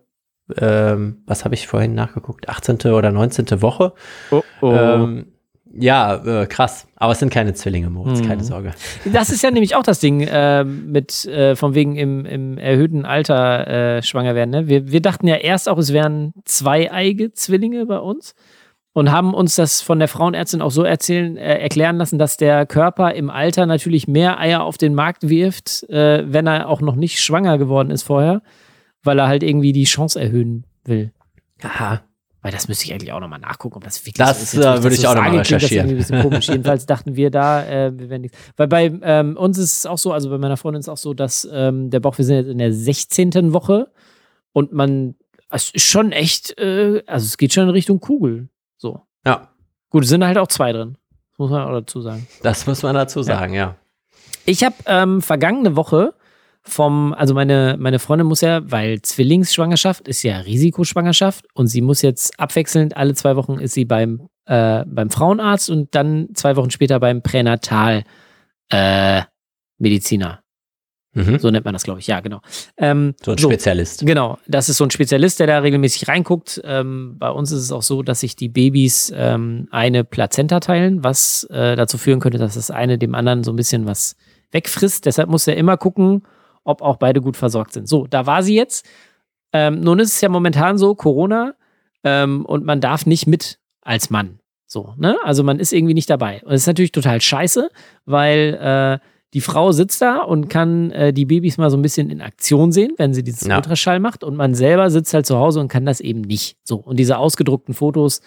[0.58, 2.78] ähm, was habe ich vorhin nachgeguckt, 18.
[2.92, 3.62] oder 19.
[3.62, 3.92] Woche.
[4.30, 4.72] oh, oh.
[4.72, 5.26] Ähm,
[5.74, 6.86] ja, äh, krass.
[6.96, 8.26] Aber es sind keine Zwillinge, Moritz, Mhm.
[8.28, 8.72] keine Sorge.
[9.10, 13.06] Das ist ja nämlich auch das Ding ähm, mit, äh, von wegen im, im erhöhten
[13.06, 13.66] Alter
[13.96, 14.50] äh, schwanger werden.
[14.50, 14.68] Ne?
[14.68, 18.34] Wir, wir dachten ja erst auch, es wären zweieige Zwillinge bei uns
[18.94, 22.66] und haben uns das von der Frauenärztin auch so erzählen, äh, erklären lassen, dass der
[22.66, 26.96] Körper im Alter natürlich mehr Eier auf den Markt wirft, äh, wenn er auch noch
[26.96, 28.42] nicht schwanger geworden ist vorher,
[29.02, 31.12] weil er halt irgendwie die Chance erhöhen will.
[31.62, 32.02] Aha.
[32.42, 34.52] Weil das müsste ich eigentlich auch nochmal nachgucken, ob das wirklich Das, so ist.
[34.54, 35.86] Jetzt, äh, würde das ich auch noch mal klingt das recherchieren.
[35.88, 36.48] irgendwie ein bisschen komisch.
[36.48, 38.36] Jedenfalls dachten wir da, äh, wir werden nichts.
[38.56, 40.96] Weil bei ähm, uns ist es auch so, also bei meiner Freundin ist es auch
[40.96, 43.52] so, dass ähm, der Bauch, wir sind jetzt in der 16.
[43.52, 43.92] Woche
[44.52, 45.14] und man,
[45.50, 48.48] es ist schon echt, äh, also es geht schon in Richtung Kugel.
[48.82, 49.00] So.
[49.24, 49.52] Ja,
[49.92, 50.96] Gut, es sind halt auch zwei drin.
[51.32, 52.26] Das muss man auch dazu sagen.
[52.42, 53.76] das muss man dazu sagen, ja.
[54.46, 56.14] Ich habe ähm, vergangene Woche
[56.62, 62.00] vom, also meine, meine Freundin muss ja, weil Zwillingsschwangerschaft ist ja Risikoschwangerschaft und sie muss
[62.00, 66.70] jetzt abwechselnd, alle zwei Wochen ist sie beim, äh, beim Frauenarzt und dann zwei Wochen
[66.70, 68.04] später beim Pränatal
[68.70, 69.22] äh,
[69.78, 70.41] Mediziner.
[71.14, 71.38] Mhm.
[71.38, 72.06] So nennt man das, glaube ich.
[72.06, 72.40] Ja, genau.
[72.76, 74.06] Ähm, So ein Spezialist.
[74.06, 76.60] Genau, das ist so ein Spezialist, der da regelmäßig reinguckt.
[76.64, 81.04] Ähm, bei uns ist es auch so, dass sich die Babys ähm, eine Plazenta teilen,
[81.04, 84.16] was äh, dazu führen könnte, dass das eine dem anderen so ein bisschen was
[84.52, 85.04] wegfrisst.
[85.06, 86.22] Deshalb muss er immer gucken,
[86.64, 87.88] ob auch beide gut versorgt sind.
[87.88, 88.86] So, da war sie jetzt.
[89.52, 91.54] Ähm, nun ist es ja momentan so, Corona,
[92.04, 94.38] ähm, und man darf nicht mit als Mann.
[94.66, 95.18] So, ne?
[95.24, 96.40] Also man ist irgendwie nicht dabei.
[96.44, 97.68] Und das ist natürlich total scheiße,
[98.06, 98.58] weil
[99.02, 102.20] äh, die Frau sitzt da und kann äh, die Babys mal so ein bisschen in
[102.20, 103.56] Aktion sehen, wenn sie dieses Ja.
[103.56, 104.24] Ultraschall macht.
[104.24, 106.56] Und man selber sitzt halt zu Hause und kann das eben nicht.
[106.64, 108.20] So, und diese ausgedruckten Fotos,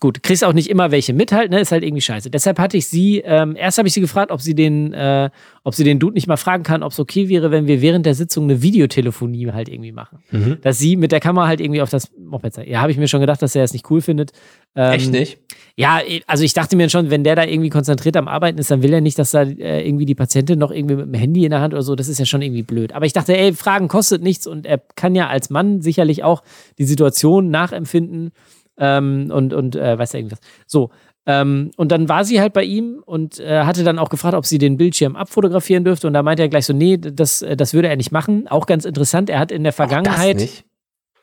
[0.00, 1.60] gut, kriegst auch nicht immer welche mit halt, ne?
[1.60, 2.30] Ist halt irgendwie scheiße.
[2.30, 5.30] Deshalb hatte ich sie, ähm, erst habe ich sie gefragt, ob sie den, äh,
[5.64, 8.06] ob sie den Dude nicht mal fragen kann, ob es okay wäre, wenn wir während
[8.06, 10.18] der Sitzung eine Videotelefonie halt irgendwie machen.
[10.30, 10.58] Mhm.
[10.62, 12.68] Dass sie mit der Kamera halt irgendwie auf das Moped zeigt.
[12.68, 14.32] Ja, habe ich mir schon gedacht, dass er es nicht cool findet.
[14.74, 15.38] Ähm, Echt nicht?
[15.76, 18.82] ja, also ich dachte mir schon, wenn der da irgendwie konzentriert am Arbeiten ist, dann
[18.82, 21.50] will er nicht, dass da äh, irgendwie die Patientin noch irgendwie mit dem Handy in
[21.50, 22.92] der Hand oder so, das ist ja schon irgendwie blöd.
[22.92, 26.42] Aber ich dachte, ey, Fragen kostet nichts und er kann ja als Mann sicherlich auch
[26.78, 28.32] die Situation nachempfinden
[28.78, 30.40] ähm, und, und äh, weiß ja irgendwas.
[30.66, 30.90] So.
[31.28, 34.46] Ähm, und dann war sie halt bei ihm und äh, hatte dann auch gefragt, ob
[34.46, 36.06] sie den Bildschirm abfotografieren dürfte.
[36.06, 38.46] Und da meinte er gleich so, nee, das, äh, das würde er nicht machen.
[38.46, 40.36] Auch ganz interessant, er hat in der Vergangenheit.
[40.36, 40.64] Auch das nicht?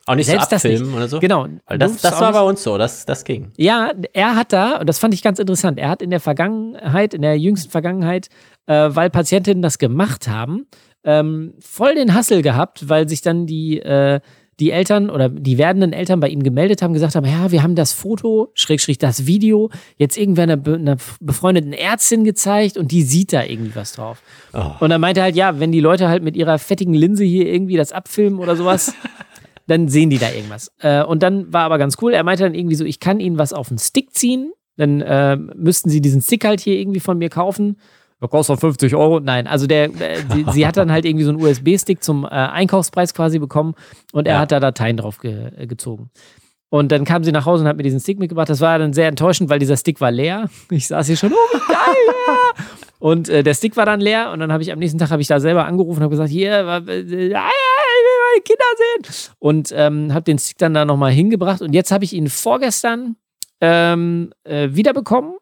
[0.06, 1.20] Auch nicht Selbst so abfilmen oder so?
[1.20, 1.48] Genau.
[1.66, 3.54] Weil das, das war bei uns so, das, das ging.
[3.56, 7.14] ja, er hat da, und das fand ich ganz interessant, er hat in der Vergangenheit,
[7.14, 8.28] in der jüngsten Vergangenheit,
[8.66, 10.68] äh, weil Patientinnen das gemacht haben,
[11.06, 14.20] ähm, voll den Hassel gehabt, weil sich dann die, äh,
[14.60, 17.76] die Eltern oder die werdenden Eltern bei ihm gemeldet haben, gesagt haben, ja, wir haben
[17.76, 23.04] das Foto, Schrägstrich das Video, jetzt irgendwer einer, be einer befreundeten Ärztin gezeigt und die
[23.04, 24.22] sieht da irgendwie was drauf.
[24.54, 24.72] Oh.
[24.80, 27.48] Und dann meinte er halt, ja, wenn die Leute halt mit ihrer fettigen Linse hier
[27.48, 28.94] irgendwie das abfilmen oder sowas,
[29.68, 30.72] dann sehen die da irgendwas.
[30.80, 33.38] Äh, und dann war aber ganz cool, er meinte dann irgendwie so, ich kann ihnen
[33.38, 37.18] was auf den Stick ziehen, dann äh, müssten sie diesen Stick halt hier irgendwie von
[37.18, 37.78] mir kaufen.
[38.24, 39.20] Der kostet 50 Euro.
[39.20, 42.30] Nein, also der, äh, sie, sie hat dann halt irgendwie so einen USB-Stick zum äh,
[42.30, 43.76] Einkaufspreis quasi bekommen
[44.14, 44.40] und er Ja.
[44.40, 46.10] hat da Dateien drauf ge äh, gezogen.
[46.70, 48.50] Und dann kam sie nach Hause und hat mir diesen Stick mitgebracht.
[48.50, 50.50] Das war dann sehr enttäuschend, weil dieser Stick war leer.
[50.72, 52.64] Ich saß hier schon, oh, wie geil, ja.
[53.00, 55.22] Und äh, der Stick war dann leer und dann habe ich am nächsten Tag habe
[55.22, 59.34] ich da selber angerufen und habe gesagt, hier, äh, äh, ich will meine Kinder sehen.
[59.40, 61.62] Und ähm, habe den Stick dann da nochmal hingebracht.
[61.62, 63.18] Und jetzt habe ich ihn vorgestern
[63.60, 65.34] ähm, äh, wiederbekommen.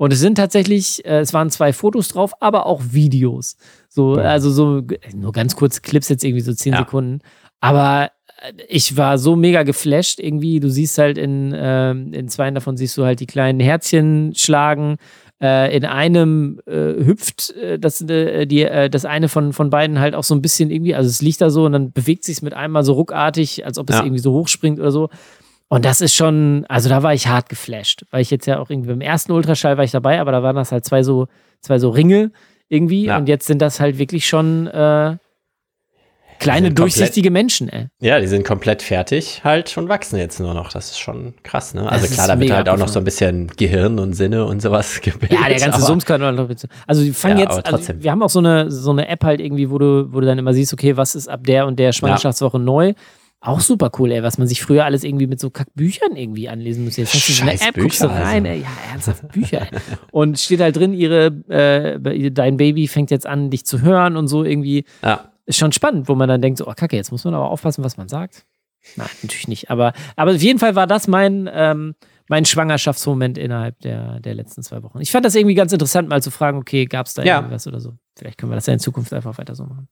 [0.00, 3.58] Und es sind tatsächlich, äh, es waren zwei Fotos drauf, aber auch Videos.
[3.90, 4.22] So, Ja.
[4.30, 6.78] also so g- nur ganz kurz Clips jetzt irgendwie so zehn Ja.
[6.78, 7.18] Sekunden.
[7.60, 10.58] Aber äh, ich war so mega geflasht irgendwie.
[10.58, 14.96] Du siehst halt in, ähm, in zwei davon siehst du halt die kleinen Herzchen schlagen.
[15.42, 20.00] Äh, in einem äh, hüpft äh, das, äh, die, äh, das eine von, von beiden
[20.00, 22.40] halt auch so ein bisschen irgendwie, also es liegt da so und dann bewegt sich
[22.40, 24.02] mit einmal so ruckartig, als ob es Ja.
[24.04, 25.10] irgendwie so hochspringt oder so.
[25.72, 28.70] Und das ist schon, also da war ich hart geflasht, weil ich jetzt ja auch
[28.70, 31.28] irgendwie beim ersten Ultraschall war ich dabei, aber da waren das halt zwei so,
[31.60, 32.32] zwei so Ringe
[32.68, 33.16] irgendwie Ja.
[33.16, 35.16] und jetzt sind das halt wirklich schon äh,
[36.40, 37.86] kleine komplett- durchsichtige Menschen, ey.
[38.00, 40.72] Ja, die sind komplett fertig, halt schon wachsen jetzt nur noch.
[40.72, 41.82] Das ist schon krass, ne?
[41.88, 44.14] Also Das klar, ist da wird mega halt auch noch so ein bisschen Gehirn und
[44.14, 45.38] Sinne und sowas gebildet.
[45.40, 46.36] Ja, der ganze Sums kann man
[46.86, 49.40] Also die fangen Ja, jetzt, also wir haben auch so eine, so eine App halt
[49.40, 51.92] irgendwie, wo du, wo du dann immer siehst, okay, was ist ab der und der
[51.92, 52.94] Schwangerschaftswoche neu.
[53.42, 56.84] Auch super cool, ey, was man sich früher alles irgendwie mit so Kackbüchern irgendwie anlesen
[56.84, 57.00] musste.
[57.00, 58.48] Jetzt hast du so eine App, guckst du Bücher, rein, also.
[58.56, 59.62] ey, ja, ernsthaft Bücher.
[59.62, 59.78] ey.
[60.12, 64.28] und steht halt drin, ihre, äh, dein Baby fängt jetzt an, dich zu hören und
[64.28, 64.84] so irgendwie.
[65.02, 67.50] Ja, Ist schon spannend, wo man dann denkt, so, oh Kacke, jetzt muss man aber
[67.50, 68.44] aufpassen, was man sagt.
[68.96, 69.70] Nein, natürlich nicht.
[69.70, 71.94] Aber, aber auf jeden Fall war das mein, ähm,
[72.28, 75.00] mein Schwangerschaftsmoment innerhalb der, der letzten zwei Wochen.
[75.00, 77.36] Ich fand das irgendwie ganz interessant, mal zu fragen, okay, gab es da Ja.
[77.36, 77.94] irgendwas oder so.
[78.18, 79.88] Vielleicht können wir das ja in Zukunft einfach weiter so machen.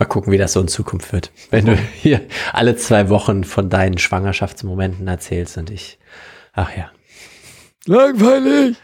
[0.00, 1.30] Mal gucken, wie das so in Zukunft wird.
[1.50, 2.22] Wenn du hier
[2.52, 5.98] alle zwei Wochen von deinen Schwangerschaftsmomenten erzählst und ich,
[6.52, 6.90] ach ja.
[7.86, 8.76] Langweilig!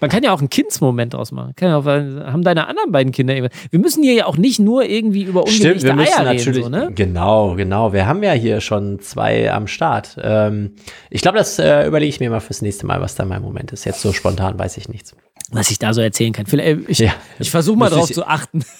[0.00, 1.52] Man kann ja auch einen Kindsmoment draus machen.
[1.54, 3.58] Kann ja auch, haben deine anderen beiden Kinder irgendwas.
[3.70, 6.46] Wir müssen hier ja auch nicht nur irgendwie über Stimmt, ungelegte wir müssen Eier natürlich.
[6.46, 6.92] reden, so, ne?
[6.94, 7.92] Genau, genau.
[7.92, 10.16] Wir haben ja hier schon zwei am Start.
[10.22, 10.72] Ähm,
[11.10, 13.72] ich glaube, das äh, überlege ich mir mal fürs nächste Mal, was da mein Moment
[13.72, 13.84] ist.
[13.84, 15.14] Jetzt so spontan weiß ich nichts.
[15.50, 16.46] Was ich da so erzählen kann.
[16.46, 17.14] Vielleicht, ich Ja.
[17.38, 18.64] ich versuche mal drauf ich- zu achten.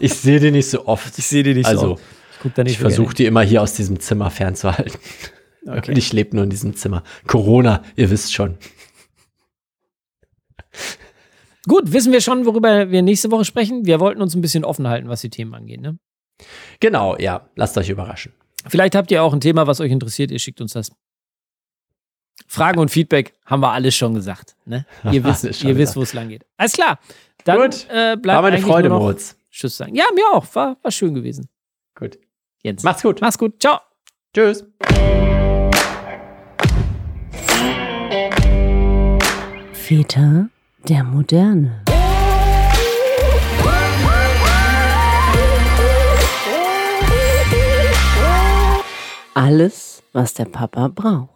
[0.00, 1.16] Ich sehe die nicht so oft.
[1.16, 2.00] Ich sehe die nicht Also, so.
[2.44, 4.98] Ich da nicht ich so versuche die immer hier aus diesem Zimmer fernzuhalten.
[5.64, 5.92] Okay.
[5.96, 7.04] Ich lebe nur in diesem Zimmer.
[7.28, 8.58] Corona, ihr wisst schon.
[11.68, 13.86] Gut, wissen wir schon, worüber wir nächste Woche sprechen.
[13.86, 15.80] Wir wollten uns ein bisschen offen halten, was die Themen angeht.
[15.80, 15.98] Ne?
[16.80, 17.48] Genau, ja.
[17.54, 18.32] Lasst euch überraschen.
[18.66, 20.32] Vielleicht habt ihr auch ein Thema, was euch interessiert.
[20.32, 20.90] Ihr schickt uns das.
[22.46, 24.56] Fragen und Feedback haben wir alles schon gesagt.
[24.64, 24.84] Ne?
[25.10, 26.44] Ihr wisst, ihr wisst wo es lang geht.
[26.56, 26.98] Alles klar.
[27.44, 27.86] Dann Gut.
[27.90, 29.36] äh, bleibt War meine Freude, Moritz.
[29.50, 29.94] Tschüss sagen.
[29.94, 30.46] Ja, mir auch.
[30.54, 31.48] War, war schön gewesen.
[31.94, 32.18] Gut.
[32.62, 32.82] Jens.
[32.82, 33.20] Macht's gut.
[33.20, 33.60] Mach's gut.
[33.60, 33.80] Ciao.
[34.34, 34.64] Tschüss.
[39.72, 40.48] Väter
[40.88, 41.82] der Moderne.
[49.34, 51.31] Alles, was der Papa braucht.